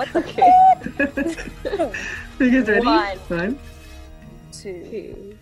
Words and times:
What 0.00 0.12
the 0.14 0.18
okay. 0.20 1.92
you 2.40 2.50
guys 2.50 2.68
ready? 2.70 2.86
One. 2.86 3.18
One. 3.28 3.58
two. 4.50 5.36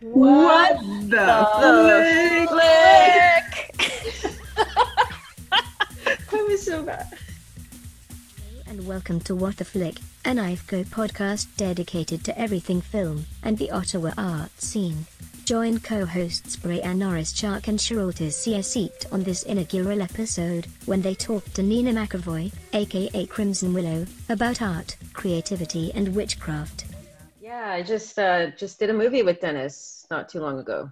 What, 0.00 0.78
the, 1.10 2.48
flick? 2.48 2.48
Flick. 2.48 3.92
I 6.32 6.42
was 6.44 6.64
so 6.64 6.82
bad. 6.82 7.06
and 8.66 8.86
welcome 8.86 9.20
to 9.20 9.34
What 9.34 9.58
the 9.58 9.66
Flick, 9.66 9.96
an 10.24 10.38
IFCO 10.38 10.86
podcast 10.86 11.54
dedicated 11.58 12.24
to 12.24 12.40
everything 12.40 12.80
film 12.80 13.26
and 13.42 13.58
the 13.58 13.70
Ottawa 13.70 14.12
art 14.16 14.58
scene. 14.58 15.04
Join 15.46 15.78
co-hosts 15.78 16.56
Brianna 16.56 16.96
Norris 16.96 17.32
Chark 17.32 17.68
and 17.68 17.80
Charlotte 17.80 18.32
Seat 18.32 19.06
on 19.12 19.22
this 19.22 19.44
inaugural 19.44 20.02
episode 20.02 20.66
when 20.86 21.02
they 21.02 21.14
talk 21.14 21.44
to 21.52 21.62
Nina 21.62 21.92
McAvoy, 21.92 22.52
aka 22.72 23.26
Crimson 23.26 23.72
Willow, 23.72 24.06
about 24.28 24.60
art, 24.60 24.96
creativity 25.12 25.92
and 25.94 26.16
witchcraft. 26.16 26.86
Yeah, 27.40 27.64
I 27.70 27.84
just 27.84 28.18
uh, 28.18 28.50
just 28.58 28.80
did 28.80 28.90
a 28.90 28.92
movie 28.92 29.22
with 29.22 29.40
Dennis 29.40 30.04
not 30.10 30.28
too 30.28 30.40
long 30.40 30.58
ago. 30.58 30.90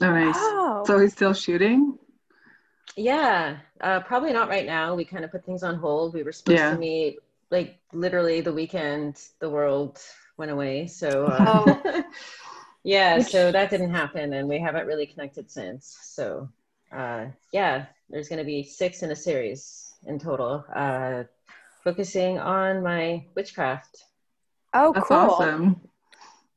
Oh, 0.00 0.10
nice. 0.12 0.36
Oh. 0.38 0.84
So 0.86 1.00
he's 1.00 1.12
still 1.12 1.34
shooting? 1.34 1.98
Yeah, 2.96 3.56
uh, 3.80 4.00
probably 4.00 4.32
not 4.32 4.48
right 4.48 4.66
now. 4.66 4.94
We 4.94 5.04
kind 5.04 5.24
of 5.24 5.32
put 5.32 5.44
things 5.44 5.64
on 5.64 5.74
hold. 5.74 6.14
We 6.14 6.22
were 6.22 6.30
supposed 6.32 6.58
Yeah. 6.58 6.74
to 6.74 6.78
meet 6.78 7.18
like 7.50 7.76
literally 7.92 8.40
the 8.40 8.52
weekend 8.52 9.20
the 9.40 9.50
world 9.50 10.00
went 10.36 10.52
away. 10.52 10.86
So 10.86 11.24
uh, 11.26 12.02
yeah, 12.84 13.18
so 13.20 13.52
that 13.52 13.70
didn't 13.70 13.92
happen, 13.92 14.32
and 14.32 14.48
we 14.48 14.58
haven't 14.58 14.86
really 14.86 15.06
connected 15.06 15.50
since. 15.50 15.98
So 16.02 16.48
uh, 16.92 17.26
yeah, 17.52 17.86
there's 18.08 18.28
going 18.28 18.38
to 18.38 18.44
be 18.44 18.62
six 18.64 19.02
in 19.02 19.10
a 19.10 19.16
series 19.16 19.94
in 20.06 20.18
total, 20.18 20.64
uh, 20.74 21.24
focusing 21.84 22.38
on 22.38 22.82
my 22.82 23.24
witchcraft. 23.36 24.04
Oh, 24.74 24.92
That's 24.92 25.08
cool. 25.08 25.16
awesome. 25.16 25.80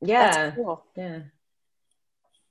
Yeah, 0.00 0.30
That's 0.30 0.56
cool. 0.56 0.84
yeah. 0.96 1.20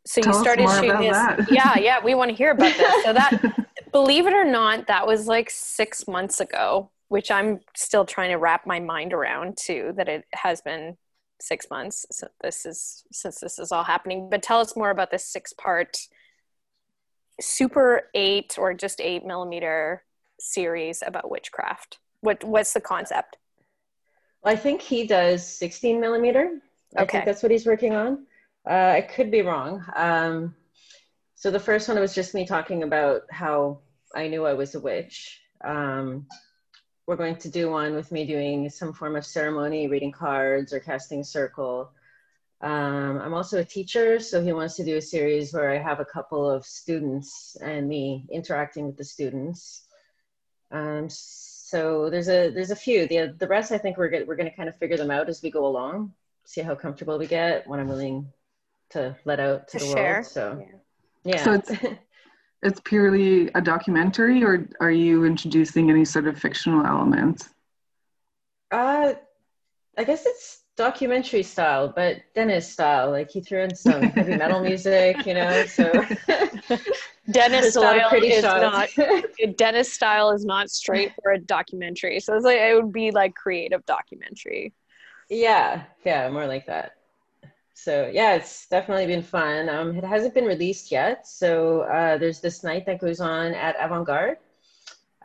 So 0.05 0.22
Tell 0.22 0.33
you 0.33 0.39
started 0.39 0.70
shooting 0.70 1.00
this. 1.00 1.48
Yeah, 1.50 1.78
yeah, 1.78 2.03
we 2.03 2.14
want 2.14 2.30
to 2.30 2.36
hear 2.36 2.52
about 2.52 2.76
this. 2.76 3.03
So 3.03 3.14
that, 3.14 3.42
believe 3.92 4.28
it 4.28 4.33
or 4.33 4.44
not, 4.44 4.88
that 4.88 5.08
was 5.08 5.28
like 5.28 5.50
six 5.50 6.08
months 6.08 6.42
ago, 6.42 6.89
which 7.08 7.31
I'm 7.31 7.61
still 7.76 8.03
trying 8.05 8.31
to 8.31 8.38
wrap 8.38 8.67
my 8.67 8.80
mind 8.80 9.14
around 9.14 9.58
too. 9.58 9.94
That 9.95 10.09
it 10.09 10.26
has 10.33 10.61
been 10.61 10.98
six 11.44 11.69
months 11.69 12.05
since 12.11 12.31
this 12.41 12.66
is 12.66 13.03
since 13.11 13.39
this 13.39 13.59
is 13.59 13.72
all 13.72 13.83
happening. 13.83 14.30
But 14.30 14.44
tell 14.44 14.59
us 14.59 14.75
more 14.75 14.89
about 14.89 15.11
this 15.11 15.25
six-part 15.25 15.97
Super 17.41 18.09
Eight 18.13 18.55
or 18.58 18.73
just 18.73 19.02
eight 19.02 19.25
millimeter 19.25 20.03
series 20.39 21.03
about 21.05 21.30
witchcraft. 21.30 21.99
What 22.21 22.44
what's 22.44 22.73
the 22.73 22.81
concept? 22.81 23.38
I 24.44 24.55
think 24.55 24.81
he 24.81 25.08
does 25.08 25.45
16 25.47 25.99
millimeter. 25.99 26.59
I 26.97 27.03
Okay. 27.03 27.11
think 27.11 27.25
that's 27.25 27.41
what 27.44 27.52
he's 27.52 27.66
working 27.66 27.94
on. 27.94 28.25
Uh, 28.69 28.94
I 28.97 29.02
could 29.02 29.31
be 29.31 29.41
wrong. 29.41 29.83
Um, 29.95 30.55
so 31.36 31.49
the 31.52 31.59
first 31.59 31.88
one 31.88 31.99
was 31.99 32.14
just 32.14 32.33
me 32.33 32.45
talking 32.45 32.83
about 32.83 33.23
how 33.31 33.80
I 34.16 34.27
knew 34.27 34.45
I 34.45 34.53
was 34.53 34.75
a 34.75 34.80
witch. 34.80 35.41
Um, 35.64 36.27
we're 37.06 37.16
going 37.16 37.36
to 37.38 37.50
do 37.50 37.70
one 37.70 37.96
with 37.96 38.12
me 38.12 38.26
doing 38.26 38.70
some 38.70 38.94
form 38.94 39.16
of 39.16 39.26
ceremony, 39.26 39.88
reading 39.88 40.12
cards 40.12 40.72
or 40.73 40.80
casting 40.80 41.22
a 41.22 41.23
circle. 41.23 41.92
Um, 42.62 43.20
I'm 43.20 43.34
also 43.34 43.60
a 43.60 43.66
teacher, 43.66 44.20
so 44.20 44.42
he 44.42 44.54
wants 44.54 44.76
to 44.78 44.86
do 44.86 44.95
a 44.95 45.02
series 45.02 45.54
where 45.54 45.70
I 45.70 45.78
have 45.78 46.00
a 46.00 46.06
couple 46.06 46.50
of 46.50 46.66
students 46.66 47.58
and 47.62 47.90
me 47.90 48.26
interacting 48.32 48.86
with 48.86 48.95
the 48.95 49.04
students. 49.04 49.86
Um, 50.72 51.10
so 51.10 52.10
there's 52.10 52.30
a 52.30 52.52
there's 52.52 52.72
a 52.72 52.76
few. 52.76 53.06
The 53.08 53.36
the 53.38 53.48
rest 53.48 53.73
I 53.73 53.78
think 53.78 53.98
we're 53.98 54.08
get, 54.08 54.26
we're 54.26 54.38
going 54.38 54.50
to 54.50 54.56
kind 54.56 54.70
of 54.70 54.78
figure 54.78 54.95
them 54.95 55.12
out 55.12 55.28
as 55.28 55.42
we 55.42 55.52
go 55.52 55.66
along. 55.66 56.14
See 56.45 56.62
how 56.62 56.76
comfortable 56.76 57.17
we 57.17 57.28
get, 57.28 57.67
what 57.67 57.80
I'm 57.80 57.88
willing 57.88 58.32
to 58.92 59.16
let 59.26 59.39
out 59.39 59.67
to, 59.70 59.80
To 59.80 59.86
the 59.86 59.92
share. 59.92 60.14
world. 60.14 60.26
So 60.26 60.66
yeah. 61.26 61.44
So 61.44 61.54
it's 61.54 61.72
it's 62.64 62.82
purely 62.84 63.50
a 63.56 63.62
documentary, 63.62 64.44
or 64.44 64.68
are 64.80 64.92
you 64.92 65.26
introducing 65.26 65.90
any 65.90 66.06
sort 66.06 66.28
of 66.28 66.40
fictional 66.40 66.86
elements? 66.86 67.50
uh, 68.74 69.14
I 69.98 70.04
guess 70.04 70.26
it's 70.26 70.64
documentary 70.76 71.44
style, 71.44 71.94
but 71.96 72.18
Dennis 72.34 72.68
style. 72.68 73.12
Like 73.12 73.30
he 73.30 73.42
threw 73.42 73.62
in 73.62 73.76
some 73.76 74.02
heavy 74.02 74.36
metal 74.36 74.60
music, 74.64 75.26
you 75.26 75.36
know. 75.36 75.66
So 75.66 75.92
Dennis 77.32 77.62
there's 77.62 77.76
a 77.76 77.82
lot 77.82 77.96
of 77.96 78.02
style 78.02 78.10
pretty 78.10 78.28
is 78.30 78.44
not. 78.44 78.90
Dennis 79.58 79.94
style 79.94 80.32
is 80.32 80.45
not 80.45 80.70
straight 80.70 81.12
for 81.22 81.34
a 81.34 81.40
documentary. 81.40 82.20
So 82.20 82.36
it's 82.36 82.45
like 82.45 82.58
it 82.58 82.76
would 82.76 82.92
be 82.92 83.12
like 83.12 83.36
creative 83.36 83.86
documentary. 83.86 84.74
Yeah, 85.30 85.84
yeah, 86.04 86.30
more 86.30 86.48
like 86.48 86.66
that. 86.66 86.94
So 87.73 88.10
yeah, 88.14 88.36
it's 88.36 88.67
definitely 88.67 89.08
been 89.08 89.23
fun. 89.23 89.67
Um, 89.70 89.95
it 89.95 90.04
hasn't 90.04 90.34
been 90.34 90.45
released 90.45 90.92
yet, 90.92 91.28
so 91.28 91.82
uh, 91.82 92.17
there's 92.17 92.39
this 92.39 92.64
night 92.64 92.86
that 92.86 93.00
goes 93.00 93.20
on 93.20 93.54
at 93.54 93.76
Avant 93.80 94.06
Garde. 94.06 94.38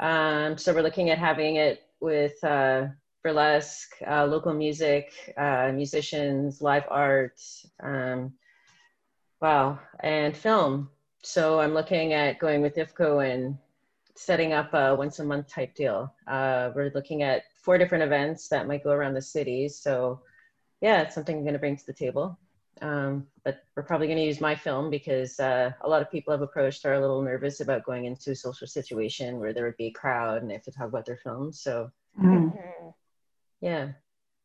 Um, 0.01 0.57
so 0.57 0.73
we're 0.73 0.83
looking 0.83 1.11
at 1.11 1.19
having 1.19 1.57
it 1.57 1.83
with 2.01 2.43
uh, 2.45 2.87
burlesque, 3.23 3.95
uh, 4.07 4.25
local 4.27 4.55
music, 4.55 5.13
uh, 5.37 5.71
musicians, 5.75 6.63
live 6.63 6.85
art, 6.89 7.41
um, 7.83 8.33
wow, 9.41 9.79
and 10.01 10.37
film. 10.37 10.91
So 11.23 11.61
I'm 11.61 11.75
looking 11.75 12.13
at 12.13 12.39
going 12.39 12.63
with 12.63 12.77
IFCO 12.77 13.29
and 13.29 13.59
setting 14.15 14.53
up 14.53 14.75
a 14.75 14.95
once 14.95 15.19
a 15.19 15.25
month 15.25 15.49
type 15.49 15.75
deal. 15.75 16.13
Uh, 16.27 16.71
we're 16.75 16.91
looking 16.95 17.23
at 17.23 17.45
four 17.55 17.79
different 17.79 18.05
events 18.05 18.49
that 18.49 18.67
might 18.67 18.85
go 18.85 18.91
around 18.91 19.15
the 19.15 19.23
city. 19.23 19.69
So, 19.69 20.21
yeah, 20.81 21.03
it's 21.03 21.15
something 21.15 21.37
I'm 21.37 21.43
going 21.43 21.55
to 21.55 21.59
bring 21.59 21.77
to 21.77 21.87
the 21.87 21.93
table. 21.93 22.39
Um, 22.81 23.27
but 23.45 23.65
we're 23.75 23.83
probably 23.83 24.07
going 24.07 24.19
to 24.19 24.25
use 24.25 24.41
my 24.41 24.55
film 24.55 24.89
because 24.89 25.41
uh, 25.41 25.73
a 25.81 25.89
lot 25.89 26.01
of 26.01 26.11
people 26.13 26.33
I've 26.33 26.43
approached 26.43 26.85
are 26.85 26.93
a 26.95 27.01
little 27.01 27.23
nervous 27.23 27.61
about 27.61 27.85
going 27.85 28.05
into 28.05 28.31
a 28.31 28.37
social 28.37 28.69
situation 28.69 29.41
where 29.41 29.53
there 29.53 29.65
would 29.65 29.77
be 29.77 29.87
a 29.87 29.91
crowd 29.91 30.41
and 30.41 30.49
they 30.49 30.55
have 30.55 30.63
to 30.63 30.71
talk 30.71 30.87
about 30.89 31.05
their 31.07 31.17
films. 31.17 31.61
So, 31.61 31.91
Mm. 32.19 32.53
yeah. 33.61 33.89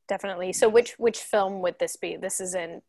Definitely. 0.08 0.54
So 0.54 0.68
which 0.68 0.92
which 1.00 1.20
film 1.20 1.62
would 1.62 1.80
this 1.80 1.96
be? 1.96 2.18
This 2.18 2.40
isn't 2.42 2.84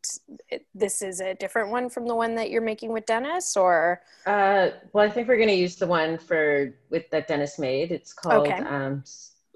this 0.75 1.01
is 1.01 1.21
a 1.21 1.33
different 1.33 1.71
one 1.71 1.89
from 1.89 2.07
the 2.07 2.13
one 2.13 2.35
that 2.35 2.51
you're 2.51 2.61
making 2.61 2.91
with 2.91 3.05
Dennis 3.05 3.55
or 3.55 4.01
Uh, 4.25 4.71
well, 4.93 5.05
I 5.05 5.09
think 5.09 5.27
we're 5.27 5.37
going 5.37 5.47
to 5.49 5.55
use 5.55 5.75
the 5.77 5.87
one 5.87 6.17
for 6.17 6.75
with 6.89 7.09
that 7.11 7.27
Dennis 7.27 7.57
made. 7.57 7.91
It's 7.91 8.13
called 8.13 8.47
Okay. 8.47 8.61
um, 8.63 9.03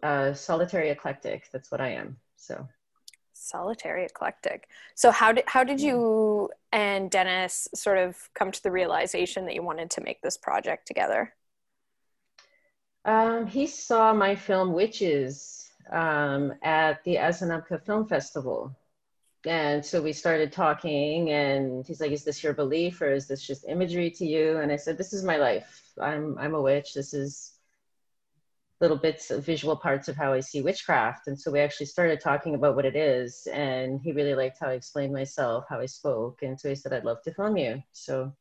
uh, 0.01 0.33
Solitary 0.33 0.89
Eclectic. 0.89 1.50
That's 1.51 1.69
what 1.69 1.81
I 1.81 1.89
am. 1.89 2.17
So. 2.38 2.67
Solitary 3.41 4.05
eclectic. 4.05 4.67
So 4.95 5.11
how 5.11 5.31
did 5.31 5.45
how 5.47 5.63
did 5.63 5.79
you 5.81 6.50
and 6.72 7.09
Dennis 7.09 7.67
sort 7.73 7.97
of 7.97 8.29
come 8.33 8.51
to 8.51 8.61
the 8.61 8.72
realization 8.72 9.45
that 9.45 9.55
you 9.55 9.63
wanted 9.63 9.89
to 9.91 10.01
make 10.01 10.22
this 10.22 10.38
project 10.38 10.85
together? 10.88 11.33
Um, 13.05 13.47
he 13.47 13.66
saw 13.67 14.13
my 14.13 14.35
film 14.35 14.73
Witches 14.73 15.69
um, 15.89 16.53
at 16.61 17.03
the 17.05 17.16
Asinabka 17.16 17.83
Film 17.85 18.07
Festival. 18.07 18.75
And 19.45 19.85
so 19.85 20.01
we 20.01 20.11
started 20.11 20.51
talking, 20.51 21.29
and 21.31 21.85
he's 21.85 22.01
like, 22.01 22.11
Is 22.11 22.25
this 22.25 22.44
your 22.44 22.53
belief 22.53 23.01
or 23.01 23.11
is 23.11 23.27
this 23.27 23.47
just 23.47 23.66
imagery 23.67 24.11
to 24.11 24.25
you? 24.25 24.57
And 24.57 24.71
I 24.71 24.75
said, 24.75 24.97
This 24.97 25.13
is 25.13 25.23
my 25.23 25.38
life. 25.38 25.81
I'm, 26.00 26.38
I'm 26.38 26.56
a 26.56 26.61
witch. 26.61 26.94
This 26.94 27.13
is 27.13 27.53
little 28.81 28.97
bits 28.97 29.29
of 29.29 29.45
visual 29.45 29.75
parts 29.75 30.07
of 30.07 30.16
how 30.16 30.34
I 30.34 30.40
see 30.40 30.62
witchcraft. 30.62 31.28
And 31.28 31.40
so 31.40 31.51
we 31.51 31.59
actually 31.59 31.88
started 31.88 32.22
talking 32.22 32.56
about 32.56 32.75
what 32.75 32.85
it 32.85 32.95
is. 32.95 33.47
And 33.51 34.00
he 34.01 34.12
really 34.13 34.35
liked 34.35 34.59
how 34.59 34.67
I 34.67 34.73
explained 34.73 35.13
myself, 35.13 35.66
how 35.69 35.79
I 35.79 35.85
spoke. 35.85 36.40
And 36.41 36.59
so 36.59 36.69
he 36.69 36.75
said, 36.75 36.94
I'd 36.94 37.03
love 37.06 37.22
to 37.23 37.34
film 37.34 37.57
you. 37.57 37.84
So 37.91 38.34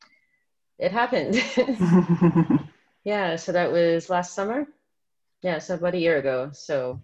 it 0.79 0.93
happened. 0.93 1.43
Yeah, 3.09 3.37
so 3.37 3.53
that 3.53 3.73
was 3.73 4.11
last 4.11 4.35
summer. 4.35 4.67
Yeah, 5.41 5.61
so 5.61 5.77
about 5.77 5.95
a 5.95 5.99
year 5.99 6.19
ago. 6.19 6.51
So 6.53 7.01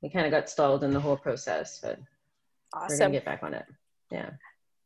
we 0.00 0.10
kind 0.10 0.26
of 0.26 0.30
got 0.30 0.48
stalled 0.48 0.84
in 0.84 0.92
the 0.92 1.00
whole 1.00 1.16
process, 1.16 1.80
but 1.80 1.98
we're 2.88 2.98
gonna 2.98 3.10
get 3.10 3.24
back 3.24 3.42
on 3.42 3.52
it. 3.52 3.66
Yeah. 4.12 4.30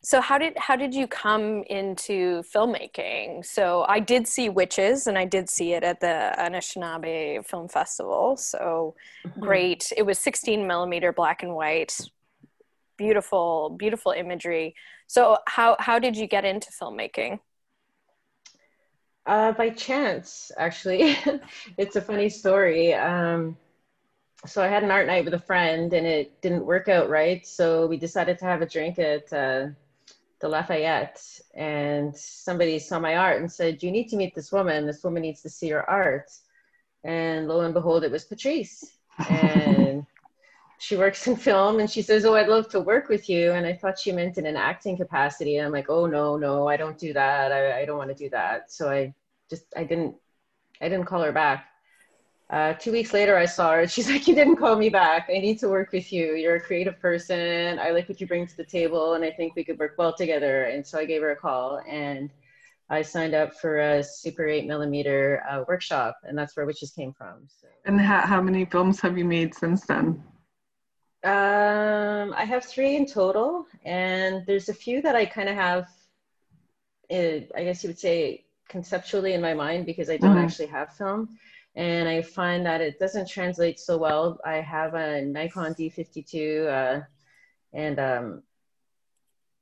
So 0.02 0.20
how 0.20 0.38
did 0.38 0.56
how 0.56 0.76
did 0.76 0.94
you 0.94 1.08
come 1.08 1.64
into 1.64 2.42
filmmaking? 2.54 3.44
So 3.44 3.84
I 3.88 3.98
did 4.00 4.28
see 4.28 4.48
Witches, 4.48 5.06
and 5.06 5.18
I 5.18 5.24
did 5.24 5.50
see 5.50 5.72
it 5.72 5.82
at 5.82 6.00
the 6.00 6.32
Anishinaabe 6.38 7.44
Film 7.46 7.68
Festival. 7.68 8.36
So 8.36 8.94
great! 9.40 9.92
It 9.96 10.04
was 10.04 10.18
16 10.20 10.66
millimeter 10.66 11.12
black 11.12 11.42
and 11.42 11.54
white, 11.54 11.98
beautiful, 12.96 13.70
beautiful 13.78 14.12
imagery. 14.12 14.76
So 15.08 15.38
how 15.46 15.76
how 15.80 15.98
did 15.98 16.16
you 16.16 16.26
get 16.28 16.44
into 16.44 16.68
filmmaking? 16.70 17.40
Uh, 19.26 19.50
by 19.52 19.70
chance, 19.70 20.52
actually, 20.56 21.16
it's 21.76 21.96
a 21.96 22.00
funny 22.00 22.28
story. 22.28 22.94
Um, 22.94 23.56
so 24.46 24.62
I 24.62 24.68
had 24.68 24.84
an 24.84 24.92
art 24.92 25.06
night 25.08 25.24
with 25.24 25.34
a 25.34 25.40
friend, 25.40 25.92
and 25.92 26.06
it 26.06 26.40
didn't 26.42 26.64
work 26.64 26.88
out 26.88 27.08
right. 27.08 27.44
So 27.46 27.86
we 27.88 27.96
decided 27.96 28.38
to 28.38 28.44
have 28.44 28.62
a 28.62 28.66
drink 28.66 28.98
at 29.00 29.32
uh, 29.32 29.68
the 30.40 30.48
Lafayette, 30.48 31.22
and 31.54 32.14
somebody 32.16 32.78
saw 32.78 32.98
my 32.98 33.16
art 33.16 33.40
and 33.40 33.50
said, 33.50 33.82
"You 33.82 33.90
need 33.90 34.08
to 34.08 34.16
meet 34.16 34.34
this 34.34 34.52
woman. 34.52 34.86
This 34.86 35.02
woman 35.04 35.22
needs 35.22 35.42
to 35.42 35.50
see 35.50 35.68
your 35.68 35.88
art." 35.88 36.30
and 37.06 37.46
lo 37.46 37.60
and 37.60 37.72
behold, 37.72 38.02
it 38.04 38.10
was 38.10 38.24
Patrice. 38.24 38.98
And 39.30 40.04
she 40.78 40.96
works 40.96 41.26
in 41.26 41.36
film 41.36 41.78
and 41.78 41.88
she 41.88 42.02
says, 42.02 42.24
Oh, 42.24 42.34
I'd 42.34 42.48
love 42.48 42.68
to 42.70 42.80
work 42.80 43.08
with 43.08 43.30
you. 43.30 43.52
And 43.52 43.64
I 43.64 43.74
thought 43.74 43.98
she 43.98 44.12
meant 44.12 44.38
in 44.38 44.46
an 44.46 44.56
acting 44.56 44.96
capacity. 44.96 45.56
And 45.56 45.66
I'm 45.66 45.72
like, 45.72 45.88
Oh, 45.88 46.06
no, 46.06 46.36
no, 46.36 46.68
I 46.68 46.76
don't 46.76 46.98
do 46.98 47.12
that. 47.12 47.52
I, 47.52 47.80
I 47.80 47.84
don't 47.84 47.96
want 47.96 48.10
to 48.10 48.14
do 48.14 48.28
that. 48.30 48.72
So 48.72 48.90
I 48.90 49.14
just, 49.48 49.64
I 49.76 49.84
didn't, 49.84 50.16
I 50.80 50.88
didn't 50.88 51.06
call 51.06 51.22
her 51.22 51.32
back. 51.32 51.66
Uh, 52.48 52.72
two 52.74 52.92
weeks 52.92 53.12
later, 53.12 53.36
I 53.36 53.44
saw 53.46 53.72
her. 53.72 53.88
She's 53.88 54.08
like, 54.10 54.26
You 54.28 54.34
didn't 54.34 54.56
call 54.56 54.76
me 54.76 54.88
back. 54.88 55.28
I 55.28 55.38
need 55.38 55.58
to 55.60 55.68
work 55.68 55.92
with 55.92 56.12
you. 56.12 56.34
You're 56.34 56.56
a 56.56 56.60
creative 56.60 56.98
person. 57.00 57.78
I 57.78 57.90
like 57.90 58.08
what 58.08 58.20
you 58.20 58.26
bring 58.26 58.46
to 58.46 58.56
the 58.56 58.64
table. 58.64 59.14
And 59.14 59.24
I 59.24 59.30
think 59.30 59.56
we 59.56 59.64
could 59.64 59.78
work 59.78 59.94
well 59.98 60.14
together. 60.14 60.64
And 60.64 60.86
so 60.86 60.98
I 60.98 61.04
gave 61.04 61.22
her 61.22 61.32
a 61.32 61.36
call 61.36 61.80
and 61.88 62.30
I 62.88 63.02
signed 63.02 63.34
up 63.34 63.54
for 63.54 63.80
a 63.80 64.02
Super 64.02 64.46
8 64.46 64.66
millimeter 64.66 65.42
uh, 65.50 65.64
workshop. 65.66 66.18
And 66.22 66.38
that's 66.38 66.56
where 66.56 66.66
Witches 66.66 66.92
came 66.92 67.12
from. 67.12 67.48
So. 67.60 67.66
And 67.84 68.00
how, 68.00 68.20
how 68.20 68.40
many 68.40 68.64
films 68.64 69.00
have 69.00 69.18
you 69.18 69.24
made 69.24 69.54
since 69.54 69.84
then? 69.86 70.22
Um, 71.24 72.32
I 72.32 72.44
have 72.44 72.64
three 72.64 72.94
in 72.94 73.06
total. 73.06 73.66
And 73.84 74.46
there's 74.46 74.68
a 74.68 74.74
few 74.74 75.02
that 75.02 75.16
I 75.16 75.26
kind 75.26 75.48
of 75.48 75.56
have, 75.56 75.88
uh, 77.10 77.40
I 77.56 77.64
guess 77.64 77.82
you 77.82 77.88
would 77.88 77.98
say, 77.98 78.44
conceptually 78.68 79.32
in 79.32 79.40
my 79.40 79.54
mind 79.54 79.86
because 79.86 80.10
I 80.10 80.16
don't 80.16 80.36
Mhm. 80.36 80.42
actually 80.44 80.66
have 80.66 80.92
film 80.96 81.38
and 81.76 82.08
I 82.08 82.22
find 82.22 82.64
that 82.66 82.80
it 82.80 82.98
doesn't 82.98 83.28
translate 83.28 83.78
so 83.78 83.98
well. 83.98 84.38
I 84.44 84.56
have 84.56 84.94
a 84.94 85.20
Nikon 85.22 85.74
D52 85.74 86.66
uh, 86.66 87.02
and 87.74 87.98
um, 88.00 88.42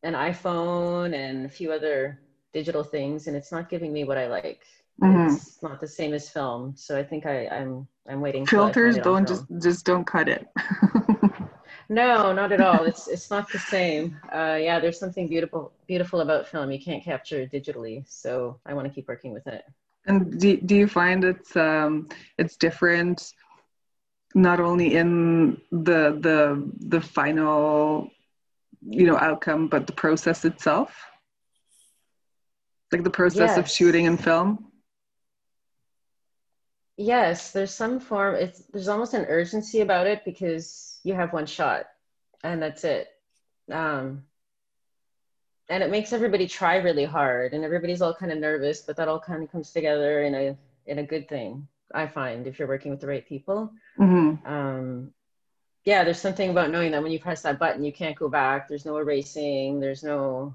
an 0.05 0.14
iPhone 0.14 1.14
and 1.14 1.44
a 1.44 1.49
few 1.49 1.72
other 1.72 2.20
digital 2.52 2.84
things, 2.84 3.26
and 3.26 3.37
it's 3.37 3.50
not 3.50 3.69
giving 3.69 3.93
me 3.93 4.05
what 4.05 4.16
I 4.16 4.28
like. 4.28 4.62
Mhm. 5.02 5.34
It's 5.34 5.61
not 5.62 5.81
the 5.81 5.88
same 5.88 6.14
as 6.14 6.28
film, 6.28 6.75
so 6.76 6.96
I 6.96 7.02
think 7.02 7.26
I, 7.26 7.49
I'm 7.49 7.88
I'm 8.08 8.20
waiting. 8.20 8.46
till 8.46 8.61
I 8.61 8.72
find 8.72 8.94
Filters 8.94 9.02
don't 9.02 9.26
just 9.26 9.44
just 9.61 9.84
don't 9.84 10.06
cut 10.06 10.28
it. 10.28 10.46
No, 11.88 12.32
not 12.32 12.52
at 12.52 12.61
all. 12.61 12.84
It's 12.84 13.08
it's 13.08 13.31
not 13.31 13.50
the 13.52 13.58
same. 13.58 14.19
Uh, 14.32 14.58
yeah, 14.61 14.81
there's 14.81 14.99
something 14.99 15.28
beautiful 15.28 15.72
beautiful 15.87 16.20
about 16.20 16.46
film. 16.49 16.70
You 16.70 16.81
can't 16.81 17.05
capture 17.05 17.46
digitally, 17.46 18.05
so 18.08 18.58
I 18.64 18.72
want 18.75 18.88
to 18.88 18.94
keep 18.94 19.06
working 19.06 19.32
with 19.32 19.46
it. 19.46 19.64
And 20.06 20.39
do, 20.39 20.56
do 20.59 20.75
you 20.77 20.87
find 20.87 21.25
it's 21.25 21.56
um 21.56 22.09
it's 22.39 22.56
different 22.56 23.33
not 24.35 24.61
only 24.61 24.95
in 24.95 25.61
the 25.71 26.19
the 26.21 26.71
the 26.89 27.01
final 27.01 28.11
you 28.83 29.06
know 29.06 29.17
outcome 29.17 29.69
but 29.69 29.87
the 29.87 29.93
process 29.93 30.45
itself? 30.45 30.95
Like 32.93 33.03
the 33.03 33.11
process 33.11 33.56
of 33.56 33.69
shooting 33.69 34.06
and 34.06 34.23
film? 34.23 34.71
Yes, 36.97 37.50
there's 37.50 37.75
some 37.75 37.99
form. 37.99 38.37
It's 38.37 38.61
there's 38.73 38.89
almost 38.89 39.15
an 39.15 39.25
urgency 39.25 39.81
about 39.81 40.07
it 40.07 40.25
because 40.25 41.00
you 41.03 41.15
have 41.15 41.33
one 41.33 41.47
shot, 41.47 41.87
and 42.45 42.62
that's 42.62 42.85
it. 42.85 43.09
Um, 43.73 44.25
and 45.69 45.82
it 45.82 45.90
makes 45.90 46.12
everybody 46.12 46.46
try 46.46 46.76
really 46.76 47.05
hard, 47.05 47.55
and 47.55 47.64
everybody's 47.64 48.02
all 48.02 48.14
kind 48.14 48.32
of 48.32 48.38
nervous, 48.38 48.82
but 48.82 48.96
that 48.96 49.08
all 49.08 49.20
kind 49.20 49.43
of 49.43 49.50
comes 49.52 49.72
together 49.72 50.22
in 50.25 50.34
a 50.34 50.56
in 50.87 50.99
a 50.99 51.06
good 51.06 51.28
thing. 51.28 51.66
I 51.94 52.06
find 52.06 52.46
if 52.46 52.58
you're 52.58 52.69
working 52.69 52.90
with 52.90 53.00
the 53.00 53.06
right 53.06 53.26
people. 53.26 53.72
hmm 53.96 54.34
Um, 54.44 55.12
yeah, 55.84 56.05
there's 56.05 56.20
something 56.20 56.50
about 56.50 56.70
knowing 56.70 56.93
that 56.93 57.02
when 57.02 57.12
you 57.12 57.20
press 57.20 57.43
that 57.43 57.58
button, 57.58 57.84
you 57.84 57.93
can't 57.93 58.16
go 58.19 58.28
back. 58.28 58.69
There's 58.69 58.87
no 58.87 58.96
erasing. 58.99 59.81
There's 59.81 60.02
no, 60.02 60.55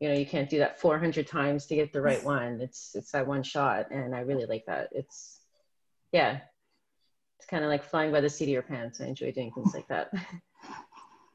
you 0.00 0.08
know, 0.08 0.14
you 0.14 0.26
can't 0.26 0.50
do 0.50 0.58
that 0.58 0.80
400 0.80 1.26
times 1.26 1.66
to 1.66 1.74
get 1.76 1.92
the 1.92 2.02
right 2.02 2.22
one. 2.36 2.60
It's 2.60 2.94
it's 2.94 3.12
that 3.12 3.26
one 3.26 3.42
shot, 3.42 3.90
and 3.90 4.14
I 4.14 4.20
really 4.20 4.46
like 4.46 4.64
that. 4.66 4.88
It's, 4.92 5.40
yeah, 6.12 6.40
it's 7.38 7.46
kind 7.46 7.64
of 7.64 7.70
like 7.70 7.84
flying 7.84 8.12
by 8.12 8.20
the 8.20 8.30
seat 8.30 8.44
of 8.44 8.50
your 8.50 8.62
pants. 8.62 9.00
I 9.00 9.06
enjoy 9.06 9.32
doing 9.32 9.52
things 9.52 9.74
like 9.74 9.88
that. 9.88 10.10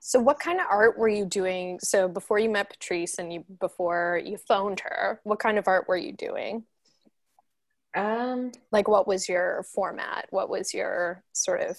So 0.03 0.19
what 0.19 0.39
kind 0.39 0.59
of 0.59 0.65
art 0.67 0.97
were 0.97 1.07
you 1.07 1.25
doing? 1.25 1.79
So 1.79 2.07
before 2.07 2.39
you 2.39 2.49
met 2.49 2.71
Patrice 2.71 3.19
and 3.19 3.31
you 3.31 3.45
before 3.59 4.19
you 4.25 4.37
phoned 4.37 4.79
her, 4.81 5.21
what 5.23 5.39
kind 5.39 5.59
of 5.59 5.67
art 5.67 5.87
were 5.87 5.95
you 5.97 6.11
doing? 6.11 6.65
Um, 7.93 8.51
Like 8.71 8.87
what 8.87 9.07
was 9.07 9.29
your 9.29 9.63
format? 9.63 10.27
What 10.29 10.49
was 10.49 10.73
your 10.73 11.23
sort 11.33 11.61
of 11.61 11.77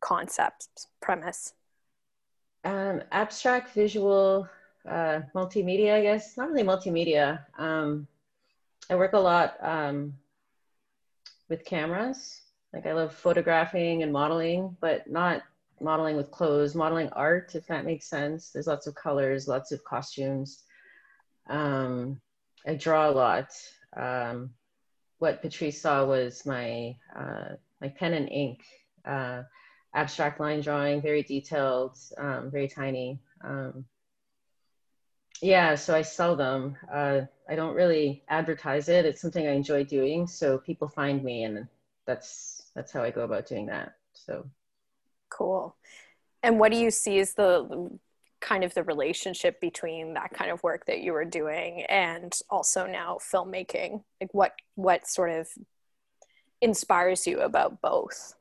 concept 0.00 0.68
premise? 1.00 1.52
um, 2.64 3.02
abstract 3.12 3.74
visual 3.74 4.48
uh, 4.88 5.20
multimedia, 5.34 5.94
I 5.94 6.02
guess. 6.02 6.36
Not 6.36 6.50
really 6.50 6.64
multimedia. 6.66 7.40
Um, 7.58 8.06
I 8.90 8.96
work 8.96 9.14
a 9.14 9.18
lot 9.18 9.56
um, 9.62 10.14
with 11.48 11.64
cameras. 11.64 12.40
Like 12.72 12.86
I 12.86 12.92
love 12.92 13.14
photographing 13.14 14.02
and 14.02 14.12
modeling, 14.12 14.76
but 14.80 15.08
not 15.08 15.42
modeling 15.80 16.16
with 16.16 16.30
clothes, 16.30 16.74
modeling 16.74 17.08
art, 17.10 17.54
if 17.54 17.66
that 17.66 17.84
makes 17.84 18.08
sense. 18.08 18.50
There's 18.50 18.66
lots 18.66 18.86
of 18.86 18.94
colors, 18.94 19.48
lots 19.48 19.72
of 19.72 19.84
costumes. 19.84 20.64
Um, 21.48 22.20
I 22.66 22.74
draw 22.74 23.08
a 23.08 23.12
lot. 23.12 23.50
Um, 23.96 24.50
what 25.18 25.42
Patrice 25.42 25.80
saw 25.80 26.04
was 26.04 26.44
my 26.44 26.96
uh, 27.14 27.56
my 27.80 27.88
pen 27.88 28.14
and 28.14 28.28
ink. 28.28 28.62
Uh, 29.04 29.42
abstract 29.94 30.40
line 30.40 30.60
drawing, 30.60 31.00
very 31.00 31.22
detailed, 31.22 31.96
um, 32.18 32.50
very 32.50 32.68
tiny. 32.68 33.18
Um, 33.42 33.86
yeah, 35.40 35.74
so 35.74 35.94
I 35.94 36.02
sell 36.02 36.36
them. 36.36 36.76
Uh, 36.92 37.22
I 37.48 37.56
don't 37.56 37.74
really 37.74 38.22
advertise 38.28 38.88
it. 38.88 39.04
It's 39.04 39.20
something 39.20 39.46
I 39.46 39.52
enjoy 39.52 39.84
doing, 39.84 40.26
so 40.26 40.58
people 40.58 40.88
find 40.88 41.22
me, 41.22 41.44
and 41.44 41.66
that's 42.06 42.70
that's 42.74 42.92
how 42.92 43.02
I 43.02 43.10
go 43.10 43.22
about 43.22 43.46
doing 43.46 43.66
that. 43.66 43.94
So 44.12 44.46
Cool. 45.28 45.76
And 46.42 46.58
what 46.58 46.72
do 46.72 46.78
you 46.78 46.90
see 46.90 47.18
as 47.18 47.34
the 47.34 47.98
kind 48.40 48.64
of 48.64 48.74
the 48.74 48.84
relationship 48.84 49.60
between 49.60 50.14
that 50.14 50.32
kind 50.32 50.50
of 50.50 50.62
work 50.62 50.86
that 50.86 51.00
you 51.00 51.12
were 51.12 51.24
doing 51.24 51.82
and 51.88 52.32
also 52.50 52.86
now 52.86 53.18
filmmaking? 53.20 54.02
Like 54.20 54.32
what 54.32 54.52
what 54.74 55.06
sort 55.06 55.30
of 55.30 55.48
inspires 56.60 57.26
you 57.26 57.40
about 57.40 57.80
both? 57.80 58.34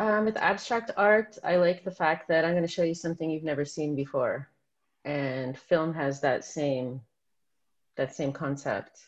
um, 0.00 0.24
with 0.24 0.38
abstract 0.38 0.90
art, 0.96 1.36
I 1.44 1.56
like 1.56 1.84
the 1.84 1.90
fact 1.90 2.26
that 2.28 2.46
I'm 2.46 2.52
going 2.52 2.62
to 2.62 2.68
show 2.68 2.82
you 2.82 2.94
something 2.94 3.28
you've 3.28 3.44
never 3.44 3.66
seen 3.66 3.94
before, 3.94 4.48
and 5.04 5.58
film 5.58 5.92
has 5.92 6.22
that 6.22 6.42
same 6.42 7.02
that 7.96 8.14
same 8.14 8.32
concept. 8.32 8.98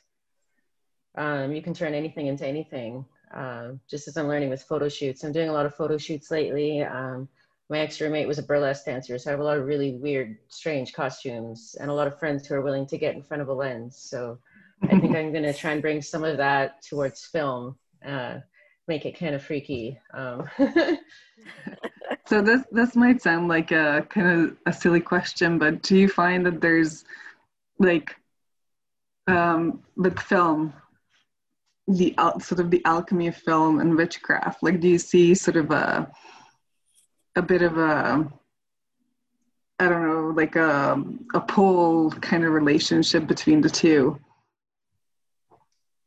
Um, 1.17 1.53
you 1.53 1.63
can 1.63 1.73
turn 1.73 1.95
anything 1.95 2.27
into 2.27 2.47
anything. 2.47 3.07
Uh, 3.35 3.73
just 3.89 4.09
as 4.09 4.17
I'm 4.17 4.29
learning 4.29 4.51
with 4.51 4.63
photo 4.63 4.89
shoots, 4.89 5.25
I'm 5.25 5.33
doing 5.33 5.49
a 5.49 5.53
lot 5.53 5.67
of 5.67 5.75
photo 5.75 5.99
shoots 5.99 6.31
lately. 6.31 6.83
Um, 6.83 7.29
my 7.71 7.79
ex 7.79 8.01
roommate 8.01 8.29
was 8.29 8.39
a 8.39 8.43
burlesque 8.43 8.85
dancer, 8.85 9.19
so 9.19 9.31
I 9.31 9.33
have 9.33 9.41
a 9.41 9.45
lot 9.45 9.57
of 9.57 9.67
really 9.67 9.93
weird, 9.93 10.37
strange 10.49 10.93
costumes, 10.93 11.77
and 11.81 11.91
a 11.91 11.95
lot 11.95 12.07
of 12.07 12.19
friends 12.19 12.47
who 12.47 12.55
are 12.55 12.61
willing 12.61 12.87
to 12.87 12.99
get 12.99 13.15
in 13.15 13.23
front 13.23 13.43
of 13.43 13.49
a 13.49 13.55
lens. 13.55 13.97
So 13.97 14.39
I 14.83 14.99
think 14.99 15.17
I'm 15.17 15.33
going 15.33 15.45
to 15.45 15.55
try 15.55 15.73
and 15.73 15.81
bring 15.81 16.03
some 16.03 16.25
of 16.25 16.37
that 16.37 16.83
towards 16.83 17.25
film, 17.25 17.77
uh, 18.05 18.39
make 18.89 19.07
it 19.07 19.19
kind 19.19 19.35
of 19.35 19.43
freaky. 19.43 19.99
Um, 20.13 20.49
So 22.27 22.41
this 22.41 22.63
this 22.71 22.97
might 22.97 23.21
sound 23.21 23.49
like 23.49 23.73
a 23.73 24.07
kind 24.09 24.27
of 24.27 24.57
a 24.67 24.73
silly 24.73 25.01
question, 25.01 25.59
but 25.59 25.83
do 25.83 25.99
you 25.99 26.09
find 26.09 26.47
that 26.47 26.61
there's 26.61 27.05
like 27.79 28.17
um, 29.27 29.83
with 29.97 30.19
film 30.19 30.73
the 31.89 32.15
sort 32.41 32.61
of 32.61 32.71
the 32.71 32.85
alchemy 32.85 33.29
of 33.29 33.37
film 33.37 33.81
and 33.81 33.97
witchcraft? 33.97 34.63
Like, 34.63 34.81
do 34.81 34.89
you 34.89 34.99
see 34.99 35.35
sort 35.35 35.57
of 35.57 35.71
a 35.71 36.11
a 37.37 37.43
bit 37.43 37.63
of 37.63 37.79
a 37.79 38.31
I 39.79 39.89
don't 39.89 40.07
know, 40.07 40.33
like 40.37 40.57
a 40.57 41.03
a 41.35 41.41
pull 41.41 42.11
kind 42.13 42.45
of 42.45 42.53
relationship 42.53 43.27
between 43.27 43.61
the 43.61 43.71
two? 43.71 44.19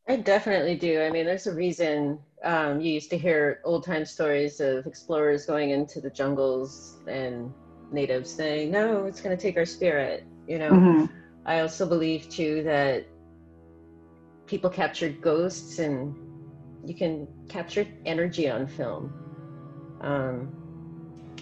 I 0.08 0.16
definitely 0.16 0.76
do. 0.76 1.02
I 1.02 1.10
mean, 1.10 1.26
there's 1.26 1.48
a 1.48 1.54
reason 1.54 2.20
um, 2.44 2.80
you 2.80 2.92
used 2.92 3.10
to 3.10 3.18
hear 3.18 3.60
old 3.64 3.84
time 3.84 4.04
stories 4.04 4.60
of 4.60 4.86
explorers 4.86 5.46
going 5.46 5.70
into 5.70 6.00
the 6.00 6.10
jungles 6.10 6.96
and 7.08 7.52
natives 7.90 8.30
saying, 8.30 8.70
no, 8.70 9.06
it's 9.06 9.20
going 9.20 9.36
to 9.36 9.40
take 9.40 9.56
our 9.56 9.66
spirit. 9.66 10.24
You 10.46 10.58
know, 10.58 10.70
Mhm. 10.70 11.10
I 11.44 11.60
also 11.60 11.86
believe 11.86 12.28
too 12.28 12.62
that 12.62 13.06
people 14.46 14.70
captured 14.70 15.20
ghosts 15.20 15.78
and 15.78 16.14
you 16.84 16.94
can 16.94 17.26
capture 17.48 17.86
energy 18.04 18.48
on 18.48 18.66
film. 18.66 19.12
Um, 20.00 20.52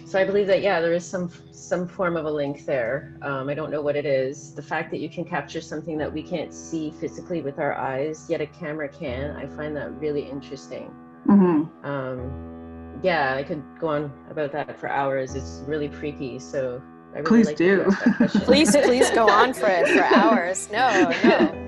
so 0.06 0.18
I 0.18 0.24
believe 0.24 0.46
that 0.48 0.62
yeah, 0.62 0.80
there 0.80 0.92
is 0.92 1.04
some 1.04 1.30
some 1.50 1.88
form 1.88 2.16
of 2.16 2.24
a 2.26 2.30
link 2.30 2.66
there. 2.66 3.16
Um, 3.22 3.48
I 3.48 3.54
don't 3.54 3.70
know 3.70 3.80
what 3.80 3.96
it 3.96 4.06
is. 4.06 4.54
The 4.54 4.62
fact 4.62 4.90
that 4.90 5.00
you 5.00 5.08
can 5.08 5.24
capture 5.24 5.60
something 5.60 5.96
that 5.98 6.12
we 6.12 6.22
can't 6.22 6.52
see 6.52 6.90
physically 7.00 7.42
with 7.42 7.58
our 7.58 7.74
eyes, 7.74 8.26
yet 8.28 8.40
a 8.40 8.46
camera 8.46 8.88
can, 8.88 9.36
I 9.36 9.46
find 9.46 9.76
that 9.76 9.92
really 9.98 10.22
interesting. 10.28 10.94
Mhm. 11.26 11.68
Um, 11.84 13.00
yeah, 13.02 13.34
I 13.34 13.42
could 13.42 13.62
go 13.80 13.88
on 13.88 14.12
about 14.30 14.52
that 14.52 14.78
for 14.78 14.88
hours. 14.88 15.34
It's 15.34 15.62
really 15.66 15.88
freaky. 15.88 16.38
So 16.38 16.82
I 17.14 17.18
really 17.18 17.28
Please 17.28 17.46
like 17.46 17.56
do. 17.56 17.84
that. 17.84 18.30
Please, 18.44 18.70
please 18.76 19.10
go 19.10 19.28
on 19.28 19.54
for 19.60 19.68
it 19.68 19.88
for 19.88 20.04
hours. 20.04 20.68
No, 20.70 21.12
no. 21.24 21.63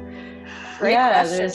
Great 0.79 0.93
Yeah, 0.93 1.23
question, 1.23 1.51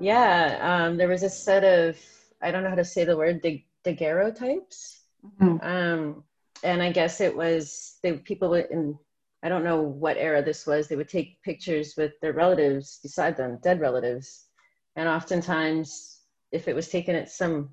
Yeah, 0.00 0.58
um, 0.60 0.96
there 0.98 1.08
was 1.08 1.22
a 1.22 1.30
set 1.30 1.64
of 1.64 1.98
I 2.42 2.50
don't 2.50 2.62
know 2.62 2.70
how 2.70 2.74
to 2.74 2.84
say 2.84 3.04
the 3.04 3.16
word 3.16 3.42
the 3.42 3.64
daguerreotypes, 3.84 5.04
Mhm. 5.40 5.62
um, 5.62 6.24
and 6.62 6.82
I 6.82 6.92
guess 6.92 7.20
it 7.20 7.34
was 7.34 7.98
the 8.02 8.18
people 8.18 8.54
in 8.54 8.98
I 9.42 9.48
don't 9.48 9.64
know 9.64 9.80
what 9.80 10.18
era 10.18 10.42
this 10.42 10.66
was. 10.66 10.88
They 10.88 10.96
would 10.96 11.08
take 11.08 11.40
pictures 11.42 11.94
with 11.96 12.12
their 12.20 12.34
relatives 12.34 13.00
beside 13.02 13.38
them, 13.38 13.58
dead 13.62 13.80
relatives, 13.80 14.48
and 14.96 15.08
oftentimes, 15.08 16.20
if 16.52 16.68
it 16.68 16.74
was 16.74 16.88
taken 16.88 17.16
at 17.16 17.30
some 17.30 17.70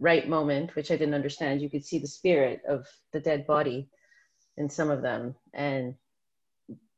right 0.00 0.28
moment, 0.28 0.74
which 0.74 0.90
I 0.90 0.96
didn't 0.96 1.14
understand, 1.14 1.62
you 1.62 1.70
could 1.70 1.84
see 1.84 1.98
the 1.98 2.08
spirit 2.08 2.62
of 2.66 2.88
the 3.12 3.20
dead 3.20 3.46
body 3.46 3.88
in 4.56 4.68
some 4.68 4.90
of 4.90 5.02
them, 5.02 5.36
and 5.52 5.94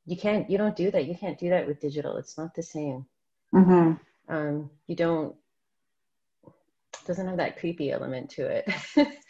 you 0.06 0.16
can't 0.16 0.48
you 0.48 0.56
don't 0.56 0.76
do 0.76 0.90
that. 0.90 1.06
You 1.06 1.16
can't 1.16 1.38
do 1.38 1.50
that 1.50 1.66
with 1.66 1.80
digital. 1.80 2.16
It's 2.16 2.38
not 2.38 2.54
the 2.54 2.62
same 2.62 3.06
Mhm. 3.54 3.98
um, 4.28 4.70
you 4.86 4.96
don't 4.96 5.34
doesn't 7.06 7.28
have 7.28 7.36
that 7.36 7.58
creepy 7.58 7.92
element 7.92 8.28
to 8.30 8.46
it 8.46 8.68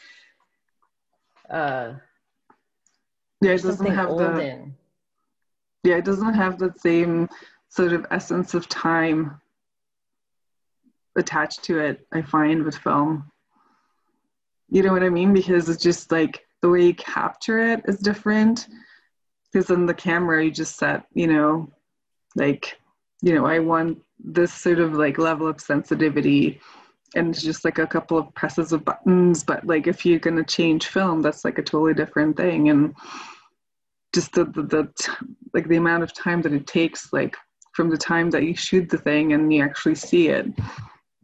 uh 1.50 1.92
Yeah, 3.42 3.52
it 3.52 3.62
doesn't 3.62 3.94
have 3.94 4.16
the 4.16 4.72
yeah, 5.84 5.96
it 5.96 6.04
doesn't 6.04 6.34
have 6.34 6.58
the 6.58 6.72
same 6.78 7.28
sort 7.68 7.92
of 7.92 8.06
essence 8.10 8.54
of 8.54 8.68
time 8.68 9.40
attached 11.16 11.62
to 11.64 11.78
it, 11.78 12.06
I 12.12 12.22
find 12.22 12.64
with 12.64 12.76
film. 12.76 13.30
You 14.68 14.82
know 14.82 14.92
what 14.92 15.04
I 15.04 15.08
mean? 15.10 15.32
Because 15.32 15.68
it's 15.68 15.82
just 15.82 16.10
like 16.10 16.44
the 16.60 16.68
way 16.68 16.86
you 16.86 16.94
capture 16.94 17.58
it 17.60 17.82
is 17.86 17.98
different. 17.98 18.66
Because 19.56 19.70
on 19.70 19.86
the 19.86 19.94
camera, 19.94 20.44
you 20.44 20.50
just 20.50 20.76
set, 20.76 21.06
you 21.14 21.26
know, 21.26 21.72
like, 22.34 22.78
you 23.22 23.34
know, 23.34 23.46
I 23.46 23.58
want 23.58 24.02
this 24.22 24.52
sort 24.52 24.80
of 24.80 24.92
like 24.92 25.16
level 25.16 25.48
of 25.48 25.62
sensitivity 25.62 26.60
and 27.14 27.30
it's 27.30 27.42
just 27.42 27.64
like 27.64 27.78
a 27.78 27.86
couple 27.86 28.18
of 28.18 28.34
presses 28.34 28.74
of 28.74 28.84
buttons. 28.84 29.44
But 29.44 29.66
like, 29.66 29.86
if 29.86 30.04
you're 30.04 30.18
going 30.18 30.36
to 30.36 30.44
change 30.44 30.88
film, 30.88 31.22
that's 31.22 31.42
like 31.42 31.56
a 31.56 31.62
totally 31.62 31.94
different 31.94 32.36
thing. 32.36 32.68
And 32.68 32.94
just 34.14 34.32
the, 34.32 34.44
the, 34.44 34.62
the 34.62 34.92
t- 35.00 35.12
like 35.54 35.68
the 35.68 35.78
amount 35.78 36.02
of 36.02 36.12
time 36.12 36.42
that 36.42 36.52
it 36.52 36.66
takes, 36.66 37.10
like 37.14 37.34
from 37.72 37.88
the 37.88 37.96
time 37.96 38.28
that 38.32 38.42
you 38.42 38.54
shoot 38.54 38.90
the 38.90 38.98
thing 38.98 39.32
and 39.32 39.50
you 39.50 39.64
actually 39.64 39.94
see 39.94 40.28
it. 40.28 40.48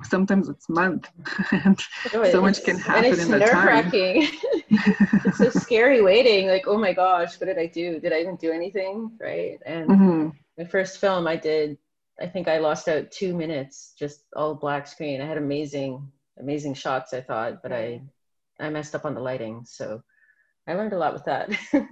Sometimes 0.04 0.48
it's 0.48 0.70
month, 0.70 1.06
and 1.50 1.78
Oh, 2.14 2.24
so 2.30 2.40
much 2.40 2.64
can 2.64 2.78
happen 2.78 3.20
in 3.20 3.28
that 3.28 3.50
time. 3.50 3.92
it's 5.24 5.38
so 5.38 5.50
scary 5.50 6.00
waiting 6.02 6.48
like 6.48 6.64
oh 6.66 6.78
my 6.78 6.92
gosh 6.92 7.38
what 7.40 7.46
did 7.46 7.58
i 7.58 7.66
do? 7.66 8.00
Did 8.00 8.12
i 8.12 8.20
even 8.20 8.36
do 8.36 8.52
anything? 8.52 9.10
Right? 9.20 9.58
And 9.66 9.86
hmm 9.88 10.28
my 10.58 10.64
first 10.64 10.98
film 10.98 11.26
i 11.26 11.36
did 11.36 11.78
i 12.20 12.26
think 12.26 12.46
i 12.46 12.58
lost 12.58 12.88
out 12.88 13.10
two 13.10 13.34
minutes 13.34 13.94
just 13.98 14.24
all 14.36 14.54
black 14.54 14.86
screen. 14.86 15.20
I 15.20 15.26
had 15.26 15.38
amazing 15.38 16.10
amazing 16.38 16.74
shots 16.74 17.12
i 17.14 17.20
thought 17.20 17.62
but 17.62 17.72
i 17.72 18.00
i 18.60 18.68
messed 18.70 18.94
up 18.94 19.04
on 19.04 19.14
the 19.14 19.20
lighting 19.20 19.64
so 19.64 20.02
i 20.66 20.74
learned 20.74 20.92
a 20.92 20.98
lot 20.98 21.12
with 21.14 21.24
that. 21.24 21.50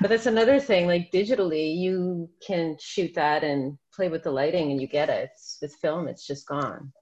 But 0.00 0.10
that's 0.10 0.26
another 0.26 0.60
thing 0.60 0.86
like 0.86 1.10
digitally 1.12 1.78
you 1.78 2.28
can 2.46 2.76
shoot 2.78 3.14
that 3.14 3.42
and 3.42 3.78
play 3.94 4.08
with 4.10 4.22
the 4.22 4.30
lighting 4.30 4.70
and 4.70 4.78
you 4.78 4.86
get 4.86 5.08
it. 5.08 5.30
With 5.62 5.74
film 5.76 6.08
it's 6.08 6.26
just 6.26 6.46
gone. 6.46 6.92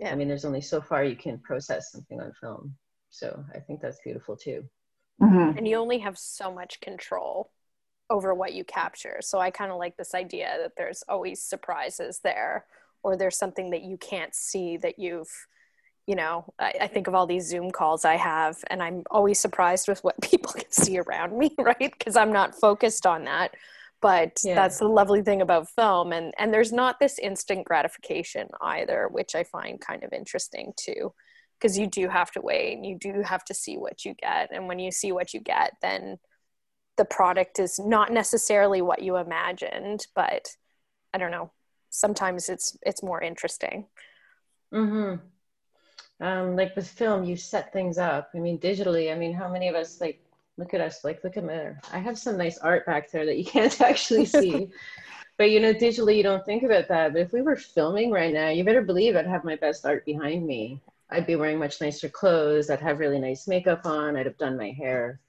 Yeah. 0.00 0.10
i 0.12 0.14
mean 0.16 0.28
there's 0.28 0.44
only 0.44 0.60
so 0.60 0.80
far 0.80 1.04
you 1.04 1.16
can 1.16 1.38
process 1.38 1.92
something 1.92 2.20
on 2.20 2.32
film 2.40 2.74
so 3.10 3.44
i 3.54 3.58
think 3.58 3.80
that's 3.80 4.00
beautiful 4.04 4.36
too 4.36 4.64
hmm 5.20 5.50
and 5.56 5.66
you 5.66 5.76
only 5.76 5.98
have 5.98 6.18
so 6.18 6.52
much 6.52 6.80
control 6.80 7.50
over 8.10 8.34
what 8.34 8.54
you 8.54 8.64
capture. 8.64 9.18
So 9.20 9.38
I 9.38 9.50
kind 9.50 9.70
of 9.70 9.78
like 9.78 9.96
this 9.96 10.14
idea 10.14 10.56
that 10.62 10.72
there's 10.76 11.02
always 11.08 11.42
surprises 11.42 12.20
there, 12.24 12.64
or 13.02 13.16
there's 13.16 13.36
something 13.36 13.70
that 13.70 13.82
you 13.82 13.96
can't 13.98 14.34
see 14.34 14.76
that 14.78 14.98
you've, 14.98 15.30
you 16.06 16.16
know, 16.16 16.46
I, 16.58 16.72
I 16.82 16.86
think 16.86 17.06
of 17.06 17.14
all 17.14 17.26
these 17.26 17.46
Zoom 17.46 17.70
calls 17.70 18.04
I 18.04 18.16
have, 18.16 18.56
and 18.70 18.82
I'm 18.82 19.02
always 19.10 19.38
surprised 19.38 19.88
with 19.88 20.02
what 20.02 20.20
people 20.22 20.52
can 20.52 20.70
see 20.70 20.98
around 20.98 21.36
me, 21.36 21.54
right? 21.58 21.92
Because 21.98 22.16
I'm 22.16 22.32
not 22.32 22.54
focused 22.54 23.06
on 23.06 23.24
that. 23.24 23.54
But 24.00 24.40
Yeah. 24.44 24.54
that's 24.54 24.78
the 24.78 24.88
lovely 24.88 25.22
thing 25.22 25.42
about 25.42 25.68
film, 25.70 26.12
and 26.12 26.32
and 26.38 26.54
there's 26.54 26.72
not 26.72 27.00
this 27.00 27.18
instant 27.18 27.64
gratification 27.66 28.48
either, 28.60 29.08
which 29.10 29.34
I 29.34 29.42
find 29.42 29.80
kind 29.80 30.04
of 30.04 30.12
interesting 30.12 30.72
too 30.76 31.12
because 31.60 31.78
you 31.78 31.86
do 31.86 32.08
have 32.08 32.30
to 32.30 32.40
wait 32.40 32.74
and 32.76 32.86
you 32.86 32.96
do 32.98 33.22
have 33.22 33.44
to 33.44 33.54
see 33.54 33.76
what 33.76 34.04
you 34.04 34.14
get 34.14 34.50
and 34.52 34.68
when 34.68 34.78
you 34.78 34.90
see 34.90 35.12
what 35.12 35.34
you 35.34 35.40
get 35.40 35.72
then 35.82 36.18
the 36.96 37.04
product 37.04 37.58
is 37.60 37.78
not 37.78 38.12
necessarily 38.12 38.82
what 38.82 39.02
you 39.02 39.16
imagined 39.16 40.06
but 40.14 40.56
i 41.14 41.18
don't 41.18 41.32
know 41.32 41.52
sometimes 41.90 42.48
it's 42.48 42.76
it's 42.84 43.02
more 43.02 43.22
interesting 43.22 43.86
hmm 44.72 45.18
Um, 46.20 46.56
like 46.56 46.74
with 46.76 46.88
film, 46.88 47.24
you 47.24 47.36
set 47.36 47.72
things 47.72 47.98
up. 47.98 48.30
I 48.34 48.38
mean, 48.38 48.58
digitally, 48.58 49.12
I 49.12 49.14
mean, 49.16 49.32
how 49.34 49.48
many 49.52 49.68
of 49.68 49.74
us 49.74 50.00
like 50.00 50.20
look 50.56 50.74
at 50.74 50.80
us? 50.80 51.04
Like, 51.04 51.22
look 51.24 51.36
at 51.36 51.44
me. 51.44 51.70
I 51.92 51.98
have 51.98 52.18
some 52.18 52.36
nice 52.36 52.58
art 52.58 52.86
back 52.86 53.10
there 53.10 53.26
that 53.26 53.38
you 53.38 53.44
can't 53.44 53.80
actually 53.90 54.24
see. 54.26 54.70
but 55.38 55.50
you 55.50 55.60
know, 55.60 55.74
digitally, 55.74 56.16
you 56.16 56.22
don't 56.24 56.44
think 56.46 56.62
about 56.64 56.88
that. 56.88 57.12
But 57.14 57.22
if 57.22 57.32
we 57.32 57.42
were 57.42 57.56
filming 57.56 58.10
right 58.12 58.34
now, 58.34 58.50
you 58.50 58.64
better 58.64 58.82
believe 58.82 59.16
I'd 59.16 59.26
have 59.26 59.44
my 59.44 59.56
best 59.56 59.86
art 59.86 60.04
behind 60.06 60.46
me. 60.46 60.82
I'd 61.10 61.26
be 61.26 61.36
wearing 61.36 61.58
much 61.58 61.80
nicer 61.80 62.08
clothes. 62.08 62.68
I'd 62.70 62.80
have 62.80 62.98
really 62.98 63.18
nice 63.18 63.48
makeup 63.48 63.86
on. 63.86 64.16
I'd 64.16 64.26
have 64.26 64.36
done 64.38 64.56
my 64.56 64.70
hair. 64.70 65.20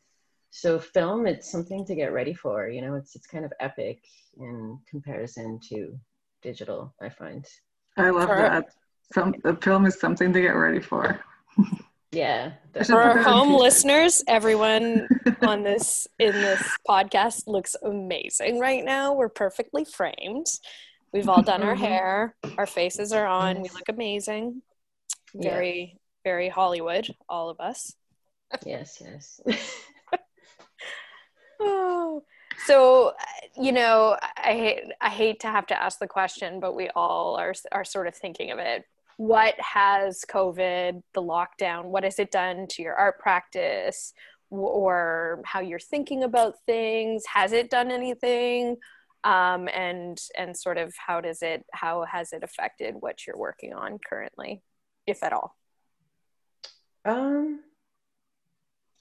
So 0.52 0.80
film, 0.80 1.28
it's 1.28 1.50
something 1.52 1.86
to 1.86 1.96
get 1.96 2.12
ready 2.12 2.34
for. 2.34 2.68
You 2.70 2.82
know, 2.82 2.96
it's 2.96 3.16
it's 3.16 3.28
kind 3.28 3.46
of 3.46 3.54
epic 3.60 4.04
in 4.40 4.80
comparison 4.90 5.60
to 5.70 5.98
digital. 6.42 6.94
I 7.02 7.10
find. 7.10 7.46
I 7.98 8.10
love 8.10 8.28
For- 8.30 8.36
that. 8.36 8.70
Some 9.14 9.34
the 9.44 9.56
film 9.56 9.86
is 9.86 10.00
something 10.00 10.32
to 10.34 10.42
get 10.42 10.50
ready 10.56 10.80
for. 10.80 11.20
Yeah. 12.12 12.54
I 12.76 12.84
for 12.86 13.00
our 13.00 13.22
home 13.22 13.54
listeners 13.66 14.24
everyone 14.28 15.08
on 15.44 15.62
this 15.62 16.08
in 16.18 16.32
this 16.32 16.68
podcast 16.88 17.44
looks 17.46 17.76
amazing 17.84 18.60
right 18.60 18.84
now 18.84 19.14
we're 19.14 19.30
perfectly 19.30 19.86
framed 19.86 20.48
we've 21.14 21.30
all 21.30 21.44
done 21.44 21.62
our 21.62 21.76
Mhm. 21.76 21.80
hair 21.82 22.36
our 22.58 22.66
faces 22.66 23.14
are 23.14 23.28
on 23.28 23.62
we 23.62 23.70
look 23.70 23.90
amazing 23.90 24.64
Yeah. 25.34 25.52
very 25.52 26.00
very 26.24 26.50
hollywood 26.50 27.08
all 27.28 27.50
of 27.50 27.60
us 27.60 27.94
Yes, 28.66 29.02
yes. 29.02 29.42
Oh, 31.62 32.24
so 32.66 33.12
you 33.60 33.74
know, 33.74 34.18
I 34.38 34.54
hate 34.54 34.84
I 35.02 35.10
hate 35.10 35.42
to 35.42 35.48
have 35.48 35.68
to 35.68 35.82
ask 35.82 36.00
the 36.00 36.08
question, 36.08 36.62
but 36.62 36.74
we 36.74 36.90
all 36.96 37.36
are 37.36 37.54
are 37.74 37.84
sort 37.84 38.08
of 38.08 38.16
thinking 38.16 38.52
of 38.52 38.60
it. 38.60 38.86
What 39.18 39.56
has 39.60 40.24
COVID, 40.32 41.04
the 41.14 41.22
lockdown, 41.22 41.86
what 41.88 42.06
has 42.06 42.18
it 42.18 42.32
done 42.32 42.68
to 42.70 42.82
your 42.82 42.96
art 42.96 43.20
practice, 43.20 44.14
or 44.50 45.42
how 45.44 45.60
you're 45.60 45.80
thinking 45.80 46.24
about 46.24 46.56
things? 46.66 47.26
Has 47.34 47.52
it 47.52 47.70
done 47.70 47.92
anything? 47.92 48.78
Um, 49.26 49.68
and 49.68 50.18
and 50.38 50.56
sort 50.56 50.78
of 50.78 50.94
how 50.96 51.20
does 51.20 51.42
it 51.42 51.66
how 51.74 52.06
has 52.06 52.32
it 52.32 52.42
affected 52.42 52.96
what 53.02 53.28
you're 53.28 53.38
working 53.38 53.74
on 53.74 54.00
currently, 54.00 54.62
if 55.10 55.24
at 55.24 55.34
all? 55.34 55.56
um, 57.06 57.62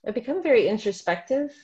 I've 0.07 0.15
become 0.15 0.43
very 0.43 0.69
introspective. 0.69 1.55